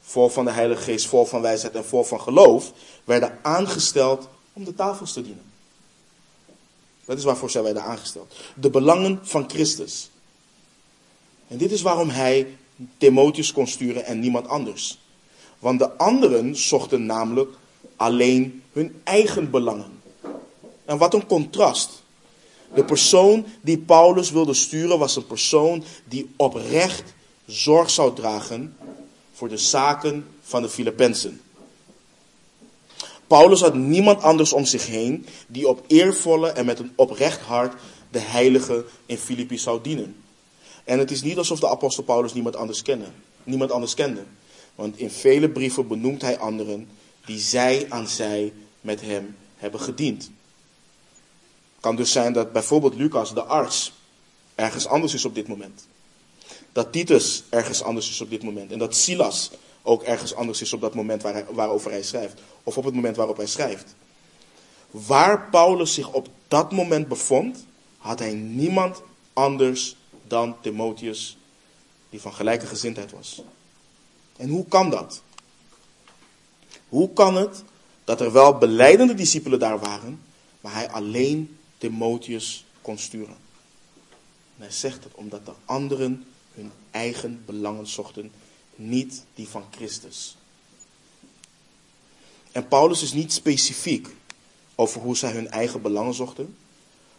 [0.00, 2.72] vol van de Heilige Geest, vol van wijsheid en vol van geloof,
[3.04, 5.52] werden aangesteld om de tafels te dienen.
[7.04, 8.34] Dat is waarvoor zij werden aangesteld.
[8.54, 10.10] De belangen van Christus.
[11.48, 12.56] En dit is waarom hij
[12.98, 14.98] Timotheus kon sturen en niemand anders.
[15.58, 17.50] Want de anderen zochten namelijk
[17.96, 20.02] alleen hun eigen belangen.
[20.84, 22.02] En wat een contrast.
[22.74, 27.14] De persoon die Paulus wilde sturen was een persoon die oprecht
[27.46, 28.76] zorg zou dragen
[29.32, 31.40] voor de zaken van de Filippenzen.
[33.26, 37.74] Paulus had niemand anders om zich heen die op eervolle en met een oprecht hart
[38.10, 40.23] de heilige in Filippi zou dienen.
[40.84, 43.06] En het is niet alsof de apostel Paulus niemand anders, kende,
[43.44, 44.22] niemand anders kende.
[44.74, 46.88] Want in vele brieven benoemt hij anderen
[47.24, 50.30] die zij aan zij met hem hebben gediend.
[51.80, 53.92] Kan dus zijn dat bijvoorbeeld Lucas, de arts,
[54.54, 55.86] ergens anders is op dit moment.
[56.72, 58.72] Dat Titus ergens anders is op dit moment.
[58.72, 59.50] En dat Silas
[59.82, 62.40] ook ergens anders is op dat moment waar hij, waarover hij schrijft.
[62.62, 63.94] Of op het moment waarop hij schrijft.
[64.90, 67.66] Waar Paulus zich op dat moment bevond,
[67.98, 69.96] had hij niemand anders
[70.34, 71.36] dan Timotheus,
[72.10, 73.42] die van gelijke gezindheid was.
[74.36, 75.22] En hoe kan dat?
[76.88, 77.62] Hoe kan het
[78.04, 80.22] dat er wel beleidende discipelen daar waren,
[80.60, 83.36] maar hij alleen Timotheus kon sturen?
[84.56, 88.32] En hij zegt het omdat de anderen hun eigen belangen zochten,
[88.74, 90.36] niet die van Christus.
[92.52, 94.08] En Paulus is niet specifiek
[94.74, 96.56] over hoe zij hun eigen belangen zochten,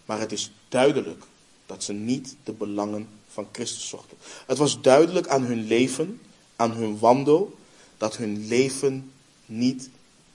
[0.05, 1.25] maar het is duidelijk
[1.65, 4.17] dat ze niet de belangen van Christus zochten.
[4.45, 6.21] Het was duidelijk aan hun leven,
[6.55, 7.57] aan hun wandel,
[7.97, 9.11] dat hun leven
[9.45, 9.89] niet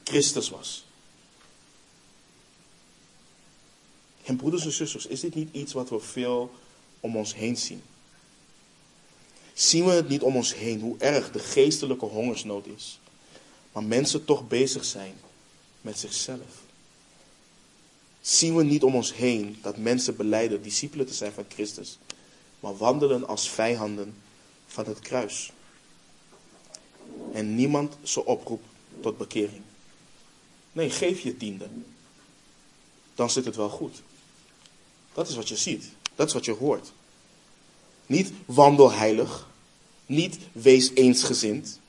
[0.04, 0.84] Christus was.
[4.24, 6.50] En broeders en zusters, is dit niet iets wat we veel
[7.00, 7.82] om ons heen zien?
[9.54, 12.98] Zien we het niet om ons heen hoe erg de geestelijke hongersnood is,
[13.72, 15.14] maar mensen toch bezig zijn
[15.80, 16.59] met zichzelf?
[18.20, 21.98] Zien we niet om ons heen dat mensen beleiden discipelen te zijn van Christus,
[22.60, 24.14] maar wandelen als vijanden
[24.66, 25.52] van het kruis?
[27.32, 28.66] En niemand ze oproept
[29.00, 29.62] tot bekering.
[30.72, 31.68] Nee, geef je tiende.
[33.14, 34.02] Dan zit het wel goed.
[35.12, 35.84] Dat is wat je ziet.
[36.14, 36.92] Dat is wat je hoort.
[38.06, 39.48] Niet wandel heilig.
[40.06, 41.80] Niet wees eensgezind.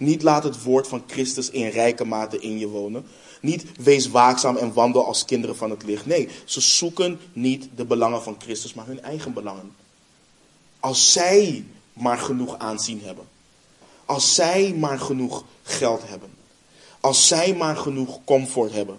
[0.00, 3.06] Niet laat het woord van Christus in rijke mate in je wonen.
[3.40, 6.06] Niet wees waakzaam en wandel als kinderen van het licht.
[6.06, 9.72] Nee, ze zoeken niet de belangen van Christus, maar hun eigen belangen.
[10.80, 13.24] Als zij maar genoeg aanzien hebben.
[14.04, 16.30] Als zij maar genoeg geld hebben.
[17.00, 18.98] Als zij maar genoeg comfort hebben.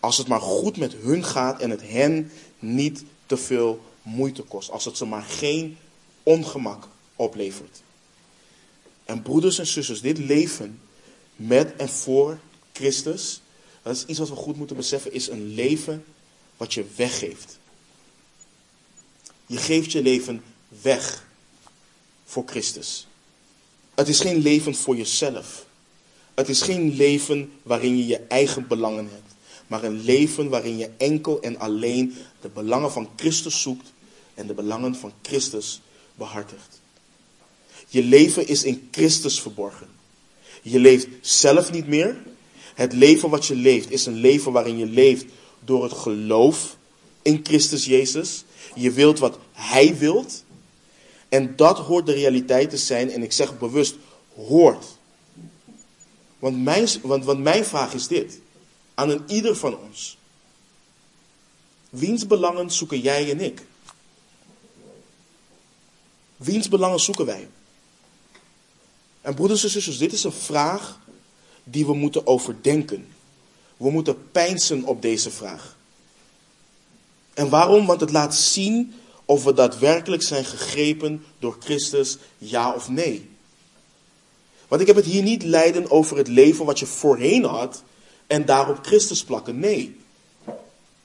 [0.00, 4.70] Als het maar goed met hun gaat en het hen niet te veel moeite kost.
[4.70, 5.78] Als het ze maar geen
[6.22, 7.82] ongemak oplevert.
[9.04, 10.80] En broeders en zusters, dit leven
[11.36, 12.38] met en voor
[12.72, 13.40] Christus,
[13.82, 16.04] dat is iets wat we goed moeten beseffen, is een leven
[16.56, 17.58] wat je weggeeft.
[19.46, 20.42] Je geeft je leven
[20.82, 21.26] weg
[22.24, 23.06] voor Christus.
[23.94, 25.66] Het is geen leven voor jezelf.
[26.34, 29.34] Het is geen leven waarin je je eigen belangen hebt,
[29.66, 33.92] maar een leven waarin je enkel en alleen de belangen van Christus zoekt
[34.34, 35.80] en de belangen van Christus
[36.14, 36.80] behartigt.
[37.94, 39.88] Je leven is in Christus verborgen.
[40.62, 42.22] Je leeft zelf niet meer.
[42.74, 45.24] Het leven wat je leeft is een leven waarin je leeft
[45.60, 46.76] door het geloof
[47.22, 48.44] in Christus Jezus.
[48.74, 50.44] Je wilt wat Hij wilt.
[51.28, 53.10] En dat hoort de realiteit te zijn.
[53.10, 53.96] En ik zeg bewust,
[54.34, 54.84] hoort.
[56.38, 58.40] Want mijn, want, want mijn vraag is dit.
[58.94, 60.18] Aan een ieder van ons.
[61.90, 63.62] Wiens belangen zoeken jij en ik?
[66.36, 67.48] Wiens belangen zoeken wij?
[69.24, 70.98] En broeders en zusters, dit is een vraag
[71.64, 73.06] die we moeten overdenken.
[73.76, 75.76] We moeten pijnsen op deze vraag.
[77.34, 77.86] En waarom?
[77.86, 83.28] Want het laat zien of we daadwerkelijk zijn gegrepen door Christus, ja of nee.
[84.68, 87.82] Want ik heb het hier niet lijden over het leven wat je voorheen had
[88.26, 89.58] en daarop Christus plakken.
[89.58, 89.96] Nee,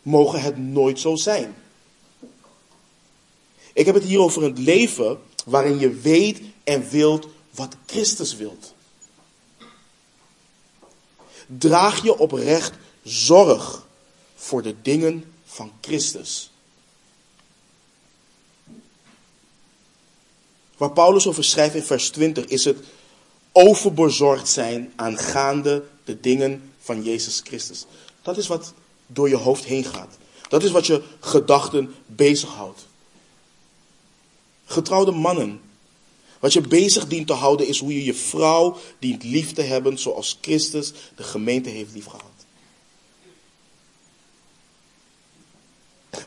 [0.02, 1.56] mogen het nooit zo zijn.
[3.74, 8.74] Ik heb het hier over een leven waarin je weet en wilt wat Christus wilt.
[11.46, 13.88] Draag je oprecht zorg
[14.36, 16.52] voor de dingen van Christus.
[20.78, 22.78] Waar Paulus over schrijft in vers 20 is het
[23.52, 27.86] overbezorgd zijn aangaande de dingen van Jezus Christus.
[28.22, 28.74] Dat is wat
[29.08, 30.18] door je hoofd heen gaat.
[30.50, 32.88] Dat is wat je gedachten bezighoudt.
[34.66, 35.62] Getrouwde mannen,
[36.40, 39.98] wat je bezig dient te houden is hoe je je vrouw dient lief te hebben
[39.98, 42.24] zoals Christus de gemeente heeft liefgehad.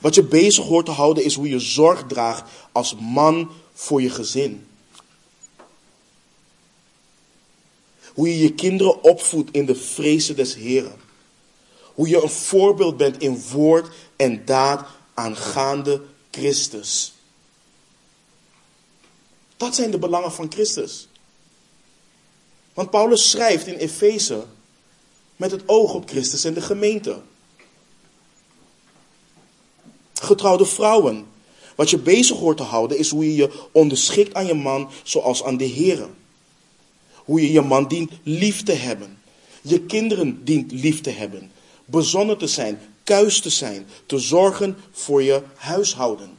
[0.00, 4.10] Wat je bezig hoort te houden is hoe je zorg draagt als man voor je
[4.10, 4.66] gezin.
[8.14, 11.00] Hoe je je kinderen opvoedt in de vrezen des Heren.
[11.94, 17.12] Hoe je een voorbeeld bent in woord en daad aangaande Christus.
[19.62, 21.08] Dat zijn de belangen van Christus.
[22.74, 24.44] Want Paulus schrijft in Efeze
[25.36, 27.20] met het oog op Christus en de gemeente.
[30.14, 31.26] Getrouwde vrouwen.
[31.74, 35.44] Wat je bezig hoort te houden is hoe je je onderschikt aan je man zoals
[35.44, 36.08] aan de Heer.
[37.14, 39.18] Hoe je je man dient lief te hebben.
[39.60, 41.52] Je kinderen dient lief te hebben.
[41.84, 46.38] Bezonnen te zijn, kuis te zijn, te zorgen voor je huishouden.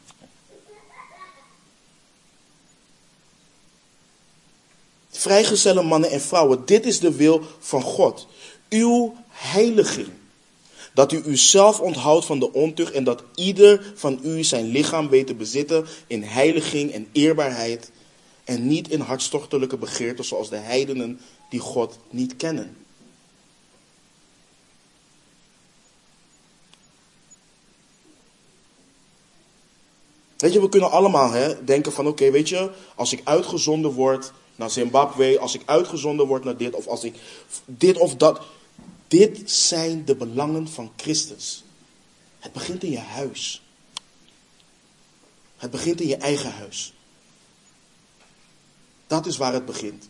[5.23, 8.27] Vrijgezelle mannen en vrouwen, dit is de wil van God.
[8.69, 10.07] Uw heiliging.
[10.93, 15.27] Dat u uzelf onthoudt van de ontucht en dat ieder van u zijn lichaam weet
[15.27, 17.91] te bezitten in heiliging en eerbaarheid.
[18.43, 22.75] En niet in hartstochtelijke begeerten zoals de heidenen die God niet kennen.
[30.38, 34.31] Weet je, we kunnen allemaal hè, denken van oké, weet je, als ik uitgezonden word
[34.55, 37.15] naar Zimbabwe, als ik uitgezonden word naar dit, of als ik
[37.65, 38.41] dit of dat.
[39.07, 41.63] Dit zijn de belangen van Christus.
[42.39, 43.61] Het begint in je huis.
[45.57, 46.93] Het begint in je eigen huis.
[49.07, 50.09] Dat is waar het begint.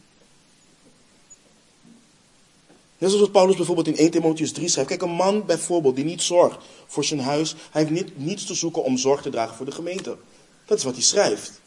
[2.97, 4.89] Net zoals Paulus bijvoorbeeld in 1 Timotheus 3 schrijft.
[4.89, 8.53] Kijk, een man bijvoorbeeld die niet zorgt voor zijn huis, hij heeft niet, niets te
[8.53, 10.17] zoeken om zorg te dragen voor de gemeente.
[10.65, 11.62] Dat is wat hij schrijft.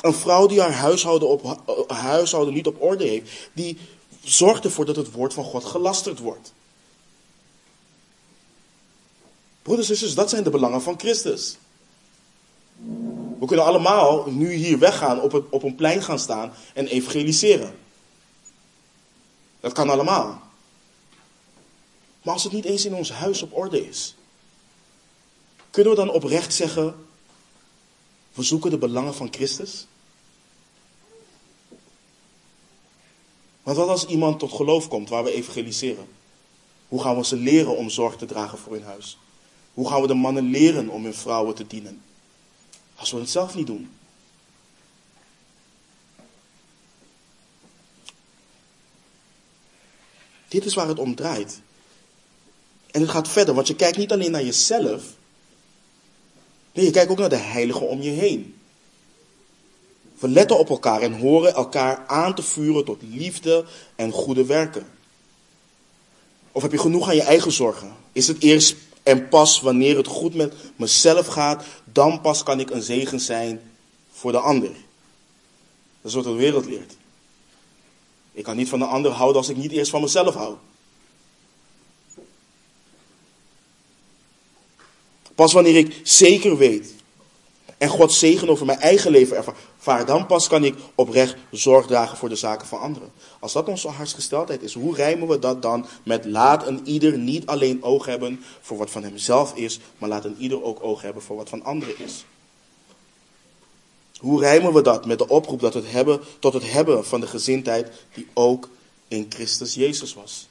[0.00, 3.78] Een vrouw die haar huishouden, op, huishouden niet op orde heeft, die
[4.22, 6.52] zorgt ervoor dat het woord van God gelasterd wordt.
[9.62, 11.58] Broeders en zusters, dat zijn de belangen van Christus.
[13.38, 17.74] We kunnen allemaal nu hier weggaan, op, op een plein gaan staan en evangeliseren.
[19.60, 20.42] Dat kan allemaal.
[22.22, 24.14] Maar als het niet eens in ons huis op orde is,
[25.70, 27.06] kunnen we dan oprecht zeggen,
[28.32, 29.86] we zoeken de belangen van Christus?
[33.62, 36.06] Want wat als iemand tot geloof komt waar we evangeliseren?
[36.88, 39.18] Hoe gaan we ze leren om zorg te dragen voor hun huis?
[39.74, 42.02] Hoe gaan we de mannen leren om hun vrouwen te dienen?
[42.94, 43.90] Als we het zelf niet doen.
[50.48, 51.60] Dit is waar het om draait.
[52.90, 55.02] En het gaat verder, want je kijkt niet alleen naar jezelf.
[56.72, 58.54] Nee, je kijkt ook naar de heiligen om je heen.
[60.18, 63.64] We letten op elkaar en horen elkaar aan te vuren tot liefde
[63.96, 64.86] en goede werken.
[66.52, 67.96] Of heb je genoeg aan je eigen zorgen?
[68.12, 72.70] Is het eerst en pas wanneer het goed met mezelf gaat, dan pas kan ik
[72.70, 73.60] een zegen zijn
[74.12, 74.70] voor de ander?
[76.00, 76.96] Dat is wat de wereld leert.
[78.32, 80.56] Ik kan niet van de ander houden als ik niet eerst van mezelf hou.
[85.40, 86.94] Pas wanneer ik zeker weet
[87.78, 92.16] en Gods zegen over mijn eigen leven ervaar, dan pas kan ik oprecht zorg dragen
[92.16, 93.12] voor de zaken van anderen.
[93.38, 97.46] Als dat onze hartsgesteldheid is, hoe rijmen we dat dan met laat een ieder niet
[97.46, 101.22] alleen oog hebben voor wat van hemzelf is, maar laat een ieder ook oog hebben
[101.22, 102.24] voor wat van anderen is?
[104.18, 107.26] Hoe rijmen we dat met de oproep dat het hebben, tot het hebben van de
[107.26, 108.68] gezindheid die ook
[109.08, 110.49] in Christus Jezus was?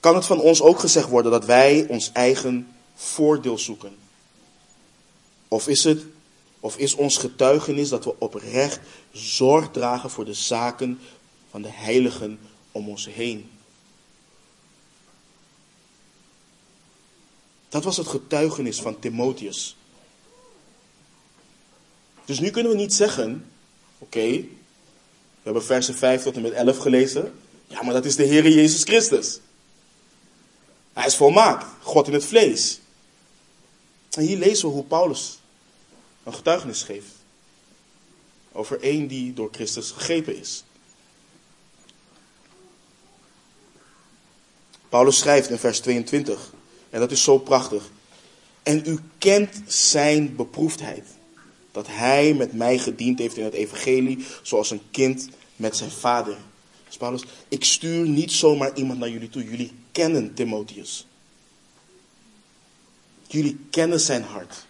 [0.00, 3.96] Kan het van ons ook gezegd worden dat wij ons eigen voordeel zoeken?
[5.48, 6.02] Of is het,
[6.60, 8.80] of is ons getuigenis dat we oprecht
[9.12, 11.00] zorg dragen voor de zaken
[11.50, 12.38] van de heiligen
[12.72, 13.50] om ons heen?
[17.68, 19.76] Dat was het getuigenis van Timotheus.
[22.24, 23.50] Dus nu kunnen we niet zeggen,
[23.98, 24.46] oké, we
[25.42, 27.32] hebben versen 5 tot en met 11 gelezen.
[27.66, 29.40] Ja, maar dat is de Heer Jezus Christus.
[31.00, 32.80] Hij is volmaakt, God in het vlees.
[34.10, 35.38] En hier lezen we hoe Paulus
[36.22, 37.10] een getuigenis geeft
[38.52, 40.64] over één die door Christus gegrepen is.
[44.88, 46.52] Paulus schrijft in vers 22,
[46.90, 47.90] en dat is zo prachtig.
[48.62, 51.06] En u kent zijn beproefdheid,
[51.72, 56.36] dat hij met mij gediend heeft in het evangelie, zoals een kind met zijn vader.
[56.96, 59.44] Paulus, ik stuur niet zomaar iemand naar jullie toe.
[59.44, 61.06] Jullie kennen Timotheus.
[63.26, 64.66] Jullie kennen zijn hart.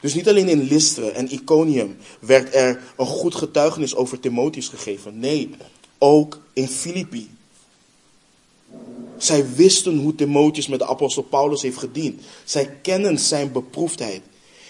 [0.00, 5.18] Dus niet alleen in Lystra en Iconium werd er een goed getuigenis over Timotheus gegeven.
[5.18, 5.50] Nee,
[5.98, 7.30] ook in Filippi.
[9.16, 12.22] Zij wisten hoe Timotheus met de apostel Paulus heeft gediend.
[12.44, 14.22] Zij kennen zijn beproefdheid.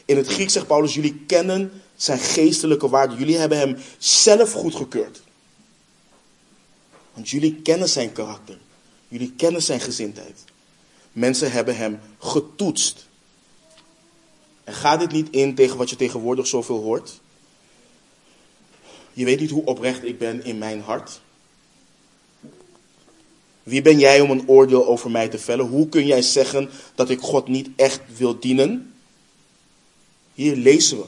[0.04, 3.16] In het Grieks zegt Paulus, jullie kennen zijn geestelijke waarde.
[3.16, 5.22] Jullie hebben hem zelf goedgekeurd.
[7.14, 8.58] Want jullie kennen zijn karakter.
[9.08, 10.44] Jullie kennen zijn gezindheid.
[11.12, 13.06] Mensen hebben hem getoetst.
[14.64, 17.20] En ga dit niet in tegen wat je tegenwoordig zoveel hoort.
[19.12, 21.20] Je weet niet hoe oprecht ik ben in mijn hart.
[23.62, 25.66] Wie ben jij om een oordeel over mij te vellen?
[25.66, 28.94] Hoe kun jij zeggen dat ik God niet echt wil dienen?
[30.34, 31.04] Hier lezen we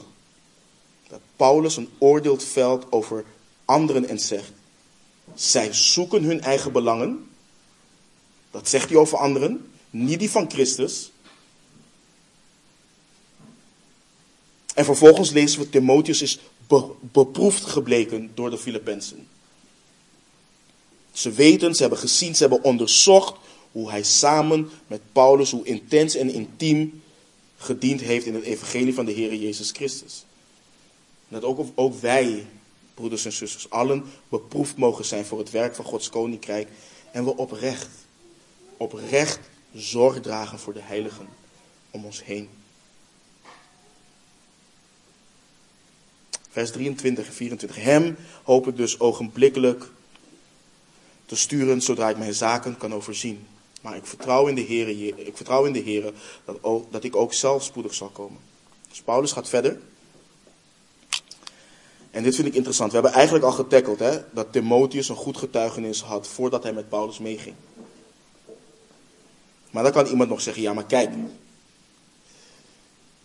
[1.07, 3.25] dat Paulus een oordeel velt over
[3.65, 4.51] anderen en zegt:
[5.33, 7.29] zij zoeken hun eigen belangen.
[8.51, 11.11] Dat zegt hij over anderen, niet die van Christus.
[14.73, 16.39] En vervolgens lezen we, Timotheus is
[16.99, 19.27] beproefd gebleken door de Filippenzen.
[21.11, 23.35] Ze weten, ze hebben gezien, ze hebben onderzocht
[23.71, 27.01] hoe hij samen met Paulus, hoe intens en intiem
[27.57, 30.25] gediend heeft in het evangelie van de Heer Jezus Christus.
[31.27, 32.45] dat ook, ook wij
[32.95, 36.67] broeders en zusters, allen beproefd mogen zijn voor het werk van Gods koninkrijk.
[37.11, 37.89] En we oprecht,
[38.77, 39.39] oprecht
[39.73, 41.27] zorg dragen voor de heiligen
[41.91, 42.49] om ons heen.
[46.49, 47.83] Vers 23 en 24.
[47.83, 49.85] Hem hoop ik dus ogenblikkelijk
[51.25, 53.47] te sturen zodra ik mijn zaken kan overzien.
[53.81, 54.87] Maar ik vertrouw in de Heer,
[55.17, 56.13] ik vertrouw in de Heer
[56.45, 58.39] dat, dat ik ook zelf spoedig zal komen.
[58.89, 59.79] Dus Paulus gaat verder.
[62.15, 62.89] En dit vind ik interessant.
[62.91, 66.89] We hebben eigenlijk al getackeld hè, dat Timotheus een goed getuigenis had voordat hij met
[66.89, 67.55] Paulus meeging.
[69.71, 71.09] Maar dan kan iemand nog zeggen, ja maar kijk.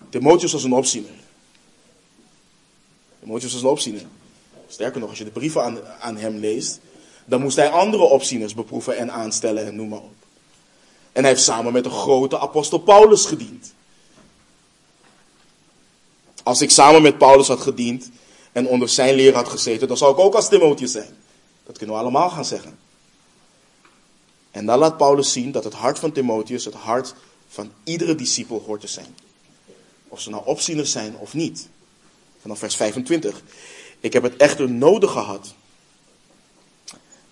[0.08, 1.10] Timotheus was een opziener.
[3.20, 4.02] Timotheus was een opziener.
[4.68, 6.80] Sterker nog, als je de brieven aan, aan hem leest,
[7.24, 10.14] dan moest hij andere opzieners beproeven en aanstellen en noem maar op.
[11.12, 13.74] En hij heeft samen met de grote apostel Paulus gediend.
[16.42, 18.10] Als ik samen met Paulus had gediend,
[18.52, 21.16] en onder zijn leer had gezeten, dan zou ik ook als Timotheus zijn.
[21.66, 22.78] Dat kunnen we allemaal gaan zeggen.
[24.50, 27.14] En dan laat Paulus zien dat het hart van Timotheus het hart
[27.48, 29.14] van iedere discipel hoort te zijn.
[30.08, 31.68] Of ze nou opzieners zijn of niet.
[32.40, 33.42] Vanaf vers 25.
[34.00, 35.54] Ik heb het echter nodig gehad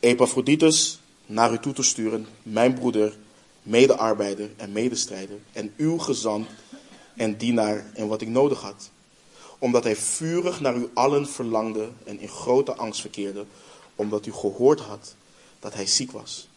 [0.00, 3.16] Epaphroditus naar u toe te sturen, mijn broeder,
[3.62, 6.48] medearbeider en medestrijder, en uw gezant
[7.16, 8.90] en dienaar en wat ik nodig had
[9.58, 13.44] omdat hij vurig naar u allen verlangde en in grote angst verkeerde,
[13.94, 15.14] omdat u gehoord had
[15.60, 16.48] dat hij ziek was.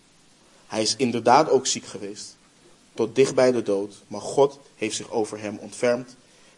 [0.67, 2.35] Hij is inderdaad ook ziek geweest,
[2.93, 6.15] tot dicht bij de dood, maar God heeft zich over hem ontfermd.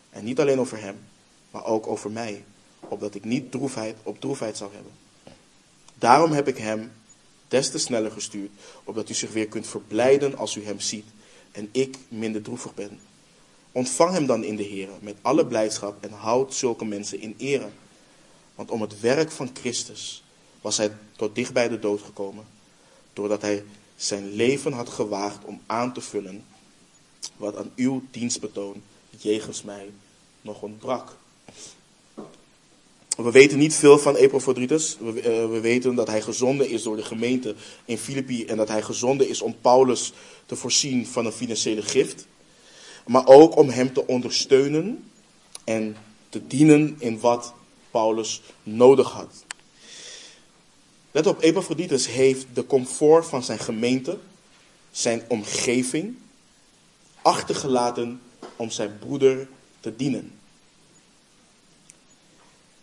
[0.10, 1.00] En niet alleen over hem,
[1.52, 2.44] maar ook over mij,
[2.80, 4.92] opdat ik niet droefheid op droefheid zou hebben.
[5.96, 6.92] Daarom heb ik hem
[7.48, 8.52] des te sneller gestuurd,
[8.84, 11.06] opdat u zich weer kunt verblijden als u hem ziet
[11.52, 13.00] en ik minder droevig ben.
[13.74, 17.70] Ontvang hem dan in de Heer met alle blijdschap en houd zulke mensen in ere.
[18.56, 20.24] Want om het werk van Christus
[20.62, 22.46] was hij tot dicht bij de dood gekomen,
[23.14, 23.64] doordat hij
[23.96, 26.46] zijn leven had gewaagd om aan te vullen
[27.38, 29.92] wat aan uw dienstbetoon jegens mij
[30.42, 31.16] nog ontbrak.
[33.18, 34.98] We weten niet veel van Epaphroditus.
[35.00, 37.56] We, uh, we, weten dat hij gezonden is door de gemeente
[37.86, 40.14] in Filippi en dat hij gezonden is om Paulus
[40.46, 42.26] te voorzien van een financiële gift.
[43.06, 45.10] Maar ook om hem te ondersteunen
[45.64, 45.96] en
[46.30, 47.54] te dienen in wat
[47.92, 49.46] Paulus nodig had.
[51.12, 54.18] Let op, Epaphroditus heeft de comfort van zijn gemeente,
[54.92, 56.16] zijn omgeving,
[57.22, 58.22] achtergelaten
[58.56, 59.48] om zijn broeder
[59.80, 60.32] te dienen.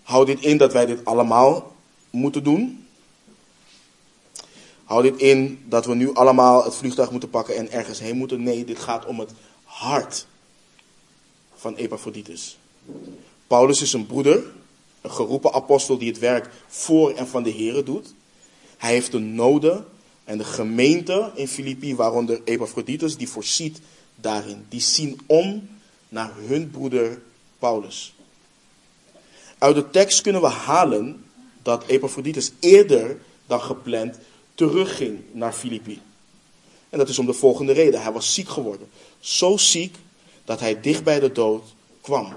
[0.02, 1.76] Houd dit in dat wij dit allemaal
[2.10, 2.86] moeten doen?
[4.84, 8.42] Houd dit in dat we nu allemaal het vliegtuig moeten pakken en ergens heen moeten?
[8.42, 9.30] Nee, dit gaat om het
[9.80, 10.26] hart
[11.54, 12.58] van Epaphroditus.
[13.46, 14.44] Paulus is een broeder,
[15.00, 18.14] een geroepen apostel die het werk voor en van de Here doet.
[18.76, 19.86] Hij heeft de noden
[20.24, 23.80] en de gemeente in Filippi, waaronder Epaphroditus, die voorziet
[24.14, 24.64] daarin.
[24.68, 25.68] Die zien om
[26.08, 27.22] naar hun broeder
[27.58, 28.14] Paulus.
[29.58, 31.24] Uit de tekst kunnen we halen
[31.62, 34.18] dat Epaphroditus eerder dan gepland
[34.54, 36.00] terugging naar Filippi.
[36.90, 38.02] En dat is om de volgende reden.
[38.02, 38.88] Hij was ziek geworden.
[39.20, 39.96] Zo ziek
[40.44, 41.64] dat hij dicht bij de dood
[42.00, 42.36] kwam.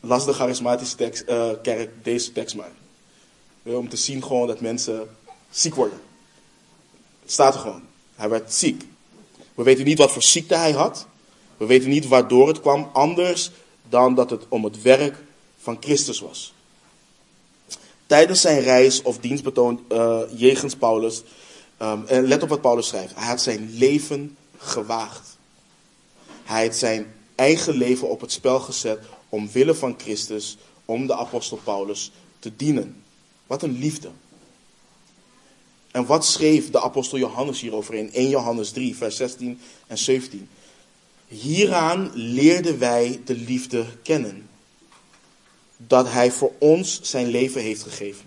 [0.00, 2.72] Las de charismatische tekst, uh, kerk deze tekst maar.
[3.62, 5.16] Om te zien gewoon dat mensen
[5.50, 6.00] ziek worden.
[7.22, 7.82] Het staat er gewoon.
[8.14, 8.84] Hij werd ziek.
[9.54, 11.06] We weten niet wat voor ziekte hij had.
[11.56, 13.50] We weten niet waardoor het kwam, anders
[13.88, 15.16] dan dat het om het werk
[15.58, 16.54] van Christus was.
[18.06, 21.22] Tijdens zijn reis of dienstbetoon uh, jegens Paulus,
[21.82, 25.38] um, en let op wat Paulus schrijft, hij had zijn leven gewaagd.
[26.44, 28.98] Hij had zijn eigen leven op het spel gezet
[29.28, 33.02] omwille van Christus, om de apostel Paulus te dienen.
[33.46, 34.10] Wat een liefde.
[35.90, 40.48] En wat schreef de apostel Johannes hierover in 1 Johannes 3, vers 16 en 17?
[41.28, 44.48] Hieraan leerden wij de liefde kennen.
[45.76, 48.24] Dat hij voor ons zijn leven heeft gegeven.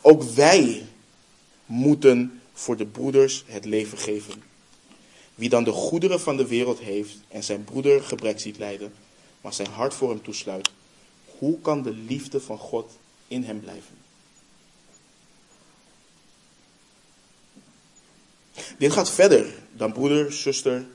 [0.00, 0.86] Ook wij
[1.66, 4.42] moeten voor de broeders het leven geven.
[5.34, 8.92] Wie dan de goederen van de wereld heeft en zijn broeder gebrek ziet lijden,
[9.40, 10.70] maar zijn hart voor hem toesluit,
[11.38, 12.98] hoe kan de liefde van God
[13.28, 13.96] in hem blijven?
[18.78, 20.86] Dit gaat verder dan broeder, zuster,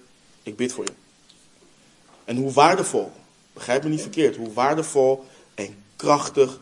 [0.43, 0.93] ik bid voor je.
[2.25, 3.11] En hoe waardevol,
[3.53, 5.25] begrijp me niet verkeerd, hoe waardevol
[5.95, 6.59] krachtig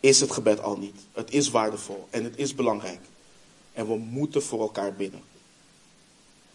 [0.00, 0.96] is het gebed al niet.
[1.12, 3.00] Het is waardevol en het is belangrijk.
[3.72, 5.22] En we moeten voor elkaar bidden.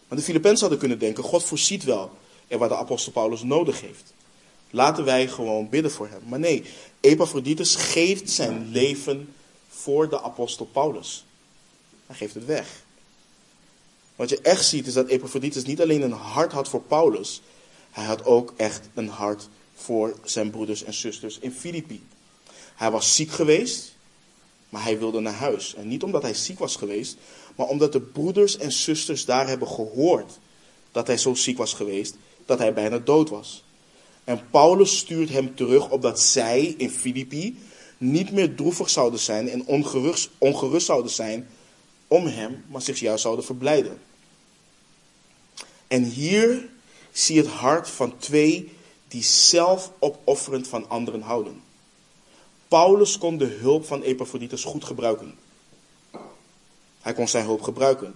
[0.08, 2.12] Maar de Filippenzen hadden kunnen denken, God voorziet wel
[2.48, 4.14] en wat de apostel Paulus nodig heeft.
[4.70, 6.22] Laten wij gewoon bidden voor hem.
[6.26, 6.64] Maar nee,
[7.00, 9.34] Epaphroditus geeft zijn leven
[9.70, 11.26] voor de apostel Paulus.
[12.06, 12.86] Hij geeft het weg.
[14.16, 17.42] Wat je echt ziet is dat Epaphroditus niet alleen een hart had voor Paulus,
[17.92, 22.04] hij had ook echt een hart voor zijn broeders en zusters in Filippi.
[22.76, 23.96] Hij was ziek geweest,
[24.70, 25.76] maar hij wilde naar huis.
[25.76, 27.18] En niet omdat hij ziek was geweest,
[27.56, 30.40] maar omdat de broeders en zusters daar hebben gehoord
[30.92, 32.16] dat hij zo ziek was geweest,
[32.46, 33.64] dat hij bijna dood was.
[34.24, 37.58] En Paulus stuurt hem terug opdat zij in Filippi
[37.98, 41.48] niet meer droevig zouden zijn en ongerust, ongerust zouden zijn
[42.08, 44.00] om hem, maar zich juist zouden verblijden.
[45.88, 46.70] En hier
[47.12, 48.72] zie je het hart van twee
[49.08, 51.62] die zelf opofferend van anderen houden.
[52.68, 55.36] Paulus kon de hulp van Epaphroditus goed gebruiken.
[57.02, 58.16] Hij kon zijn hulp gebruiken.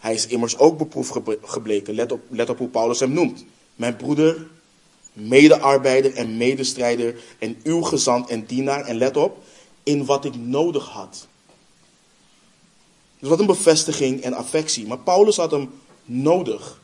[0.00, 1.12] Hij is immers ook beproefd
[1.42, 1.94] gebleken.
[1.94, 3.44] Let op, let op hoe Paulus hem noemt.
[3.74, 4.46] Mijn broeder,
[5.12, 8.84] medearbeider en medestrijder en uw gezant en dienaar.
[8.84, 9.42] En let op,
[9.82, 11.26] in wat ik nodig had.
[13.18, 14.86] Dus wat een bevestiging en affectie.
[14.86, 15.70] Maar Paulus had hem
[16.04, 16.80] nodig.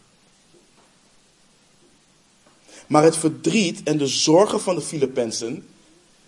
[2.90, 5.68] Maar het verdriet en de zorgen van de Filippenzen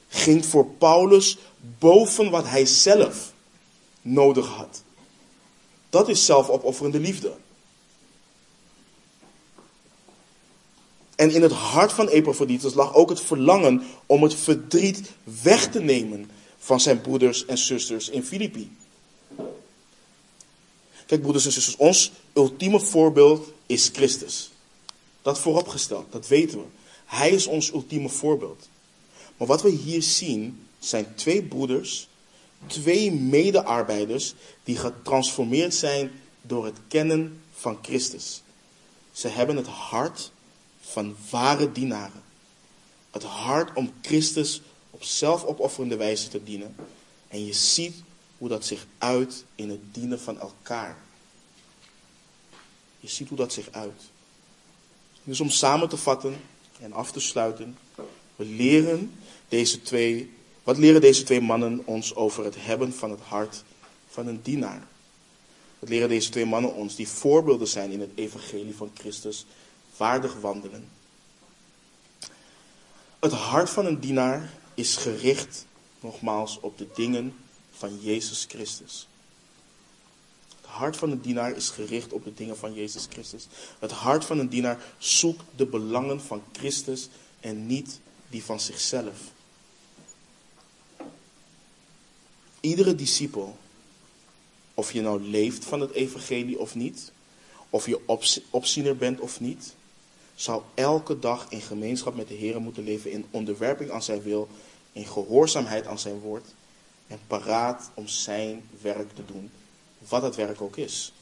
[0.08, 1.38] ging voor Paulus
[1.78, 3.32] boven wat hij zelf
[4.02, 4.82] nodig had.
[5.90, 7.32] Dat is zelfopofferende liefde.
[11.14, 15.10] En in het hart van Epaphroditus lag ook het verlangen om het verdriet
[15.42, 18.76] weg te nemen van zijn broeders en zusters in Filippi.
[21.06, 24.51] Kijk, broeders en zusters, ons ultieme voorbeeld is Christus.
[25.22, 26.64] Dat vooropgesteld, dat weten we.
[27.04, 28.68] Hij is ons ultieme voorbeeld.
[29.36, 32.08] Maar wat we hier zien zijn twee broeders,
[32.66, 36.10] twee medearbeiders die getransformeerd zijn
[36.42, 38.42] door het kennen van Christus.
[39.12, 40.32] Ze hebben het hart
[40.80, 42.22] van ware dienaren.
[43.10, 44.60] Het hart om Christus
[44.90, 46.74] op zelfopofferende wijze te dienen.
[47.28, 48.02] En je ziet
[48.38, 50.98] hoe dat zich uit in het dienen van elkaar.
[53.00, 54.02] Je ziet hoe dat zich uit.
[55.24, 56.40] Dus om samen te vatten
[56.80, 57.78] en af te sluiten,
[58.36, 59.14] we leren
[59.48, 63.64] deze twee, wat leren deze twee mannen ons over het hebben van het hart
[64.08, 64.86] van een dienaar?
[65.78, 69.46] Wat leren deze twee mannen ons die voorbeelden zijn in het evangelie van Christus
[69.96, 70.88] waardig wandelen?
[73.18, 75.66] Het hart van een dienaar is gericht,
[76.00, 77.34] nogmaals, op de dingen
[77.70, 79.06] van Jezus Christus.
[80.72, 83.46] Het hart van een dienaar is gericht op de dingen van Jezus Christus.
[83.78, 87.08] Het hart van een dienaar zoekt de belangen van Christus
[87.40, 89.18] en niet die van zichzelf.
[92.60, 93.56] Iedere discipel,
[94.74, 97.12] of je nou leeft van het evangelie of niet,
[97.70, 98.00] of je
[98.50, 99.74] opziener bent of niet,
[100.34, 104.48] zou elke dag in gemeenschap met de Heer moeten leven in onderwerping aan zijn wil,
[104.92, 106.54] in gehoorzaamheid aan zijn woord
[107.06, 109.50] en paraat om zijn werk te doen,
[110.08, 111.12] wat het werk ook is.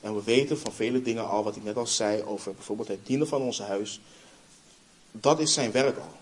[0.00, 3.06] En we weten van vele dingen al, wat ik net al zei, over bijvoorbeeld het
[3.06, 4.00] dienen van ons huis.
[5.12, 6.12] Dat is zijn werk al.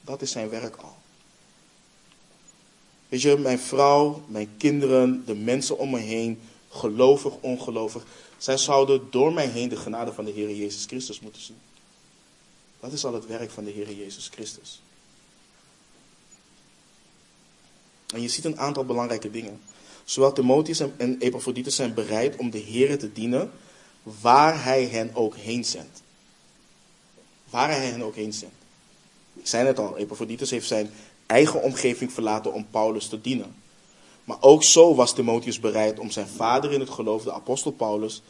[0.00, 0.96] Dat is zijn werk al.
[3.08, 8.04] Weet je, mijn vrouw, mijn kinderen, de mensen om me heen, gelovig, ongelovig,
[8.38, 11.58] zij zouden door mij heen de genade van de Heer Jezus Christus moeten zien.
[12.80, 14.82] Dat is al het werk van de Heer Jezus Christus.
[18.06, 19.60] En je ziet een aantal belangrijke dingen.
[20.04, 23.50] Zowel Timotheus en Epaphroditus zijn bereid om de Heer te dienen
[24.02, 26.02] waar hij hen ook heen zendt.
[27.50, 28.54] Waar hij hen ook heen zendt.
[29.34, 30.90] Ik zei net al, Epaphroditus heeft zijn
[31.26, 33.54] eigen omgeving verlaten om Paulus te dienen.
[34.24, 38.22] Maar ook zo was Timotheus bereid om zijn vader in het geloof, de apostel Paulus,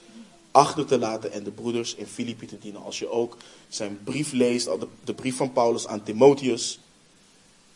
[0.50, 2.82] achter te laten en de broeders in Filippi te dienen.
[2.82, 3.36] Als je ook
[3.68, 4.68] zijn brief leest,
[5.04, 6.78] de brief van Paulus aan Timotheus,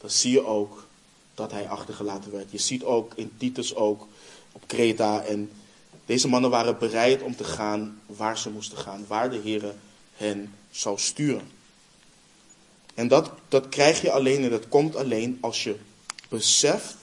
[0.01, 0.87] dan zie je ook
[1.39, 2.51] dat hij achtergelaten werd.
[2.51, 4.07] Je ziet ook in Titus ook
[4.53, 5.51] op Kreta en
[6.07, 9.75] deze mannen waren bereid om te gaan waar ze moesten gaan, waar de Heer
[10.17, 11.51] hen zou sturen.
[12.95, 15.77] En dat, dat krijg je alleen en dat komt alleen als je
[16.29, 16.97] beseft,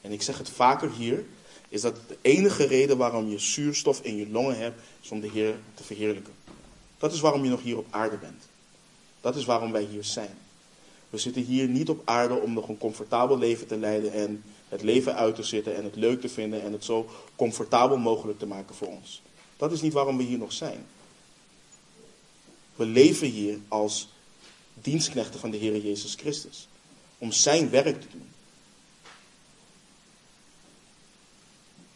[0.00, 1.24] en ik zeg het vaker hier,
[1.68, 5.30] is dat de enige reden waarom je zuurstof in je longen hebt, is om de
[5.30, 6.34] Heer te verheerlijken.
[6.98, 8.42] Dat is waarom je nog hier op aarde bent.
[9.20, 10.38] Dat is waarom wij hier zijn.
[11.10, 14.82] We zitten hier niet op aarde om nog een comfortabel leven te leiden en het
[14.82, 18.46] leven uit te zitten en het leuk te vinden en het zo comfortabel mogelijk te
[18.46, 19.22] maken voor ons.
[19.56, 20.86] Dat is niet waarom we hier nog zijn.
[22.76, 24.08] We leven hier als
[24.74, 26.68] dienstknechten van de Heer Jezus Christus.
[27.18, 28.28] Om zijn werk te doen.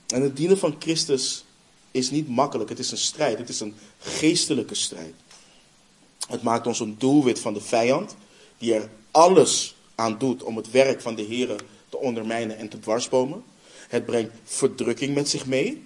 [0.07, 1.45] En het dienen van Christus
[1.91, 2.69] is niet makkelijk.
[2.69, 3.39] Het is een strijd.
[3.39, 5.15] Het is een geestelijke strijd.
[6.29, 8.17] Het maakt ons een doelwit van de vijand,
[8.59, 11.57] die er alles aan doet om het werk van de Heer
[11.89, 13.45] te ondermijnen en te dwarsbomen.
[13.89, 15.85] Het brengt verdrukking met zich mee.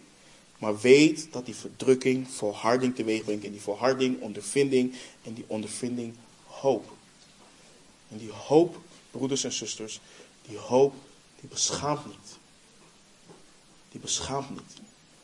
[0.58, 3.44] Maar weet dat die verdrukking volharding teweeg brengt.
[3.44, 4.94] En die volharding ondervinding.
[5.22, 6.14] En die ondervinding
[6.46, 6.92] hoop.
[8.08, 8.78] En die hoop,
[9.10, 10.00] broeders en zusters,
[10.48, 10.94] die hoop,
[11.40, 12.38] die beschaamt niet.
[13.90, 14.76] Die beschaamt niet.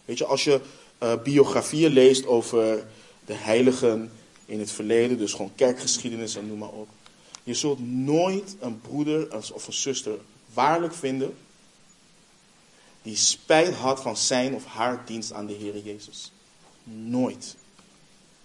[0.04, 0.60] Weet je, als je
[1.02, 2.86] uh, biografieën leest over
[3.24, 4.12] de heiligen
[4.46, 6.88] in het verleden, dus gewoon kerkgeschiedenis en noem maar op.
[7.42, 10.18] Je zult nooit een broeder of een zuster
[10.52, 11.36] waarlijk vinden
[13.02, 16.32] die spijt had van zijn of haar dienst aan de Heer Jezus.
[16.84, 17.56] Nooit.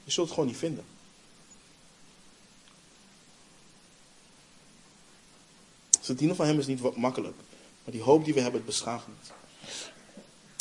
[0.03, 0.85] Je zult het gewoon niet vinden.
[5.99, 7.35] Dus het dienen van hem is niet makkelijk.
[7.83, 9.33] Maar die hoop die we hebben, het beschaamt niet.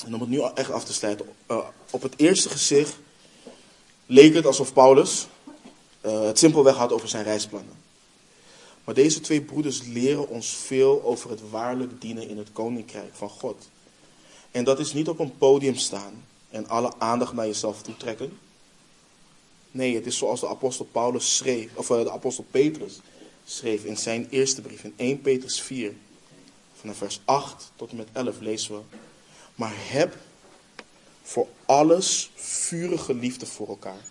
[0.04, 1.26] En om het nu echt af te sluiten.
[1.50, 2.96] Uh, op het eerste gezicht
[4.06, 5.26] leek het alsof Paulus
[6.00, 7.85] uh, het simpelweg had over zijn reisplannen.
[8.86, 13.28] Maar deze twee broeders leren ons veel over het waarlijk dienen in het koninkrijk van
[13.28, 13.68] God.
[14.50, 18.38] En dat is niet op een podium staan en alle aandacht naar jezelf toetrekken.
[19.70, 23.00] Nee, het is zoals de apostel Paulus schreef, of eh, de apostel Petrus
[23.44, 25.94] schreef in zijn eerste brief, in 1 Petrus 4,
[26.74, 28.80] van vers 8 tot en met 11 lezen we.
[29.54, 30.16] Maar heb
[31.22, 34.04] voor alles vurige liefde voor elkaar.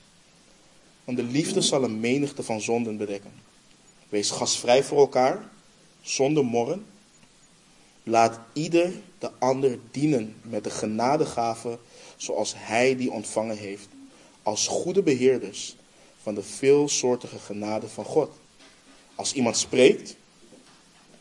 [1.03, 3.44] Want de liefde zal een menigte van zonden bedekken.
[4.09, 5.49] Wees gastvrij voor elkaar,
[6.01, 6.85] zonder morren.
[8.03, 11.79] Laat ieder de ander dienen met de genadegave
[12.17, 13.87] zoals hij die ontvangen heeft,
[14.43, 15.75] als goede beheerders
[16.21, 18.31] van de veelsoortige genade van God.
[19.15, 20.15] Als iemand spreekt,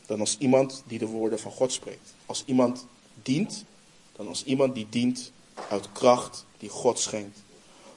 [0.06, 2.14] dan als iemand die de woorden van God spreekt.
[2.26, 2.86] Als iemand
[3.22, 3.64] dient,
[4.12, 5.32] dan als iemand die dient
[5.68, 7.38] uit kracht die God schenkt.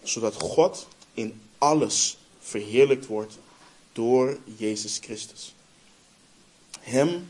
[0.04, 3.38] Zodat God in alles verheerlijkt wordt
[3.98, 5.54] door Jezus Christus.
[6.80, 7.30] Hem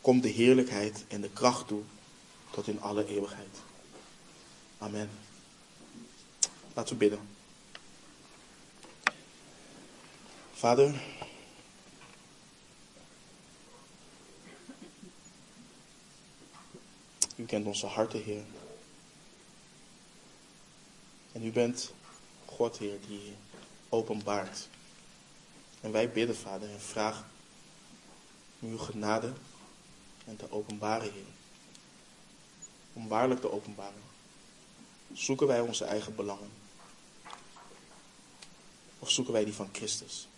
[0.00, 1.82] komt de heerlijkheid en de kracht toe
[2.50, 3.56] tot in alle eeuwigheid.
[4.78, 5.10] Amen.
[6.74, 7.28] Laten we bidden.
[10.52, 11.02] Vader,
[17.36, 18.44] u kent onze harten, Heer.
[21.32, 21.92] En u bent
[22.44, 23.34] God, Heer, die
[23.88, 24.68] openbaart.
[25.84, 27.24] En wij bidden, Vader, en vragen
[28.60, 29.32] uw genade
[30.24, 31.24] en te openbaren, Heer.
[32.92, 34.02] Om waarlijk te openbaren.
[35.12, 36.50] Zoeken wij onze eigen belangen?
[38.98, 40.28] Of zoeken wij die van Christus?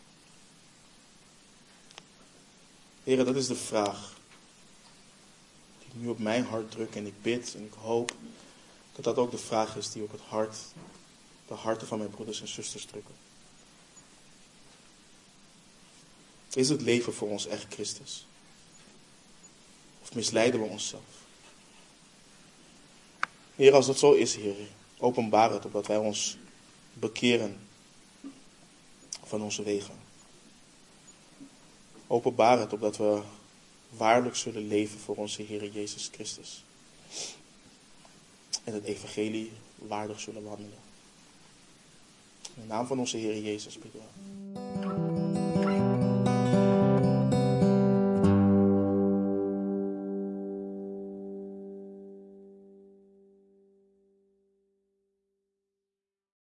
[3.02, 4.14] Heren, dat is de vraag
[5.78, 8.12] die nu op mijn hart drukt en ik bid en ik hoop
[8.92, 10.56] dat dat ook de vraag is die op het hart,
[11.46, 13.25] de harten van mijn broeders en zusters drukken.
[16.56, 18.26] Is het leven voor ons echt Christus?
[20.02, 21.24] Of misleiden we onszelf?
[23.54, 24.54] Heer, als dat zo is, Heer,
[24.98, 26.36] openbaar het opdat wij ons
[26.92, 27.58] bekeren
[29.24, 29.94] van onze wegen.
[32.06, 33.22] Openbaar het opdat we
[33.88, 36.64] waarlijk zullen leven voor onze Heer Jezus Christus.
[38.64, 40.78] En het evangelie waardig zullen wandelen.
[42.54, 44.45] In de naam van onze Heer Jezus bidden.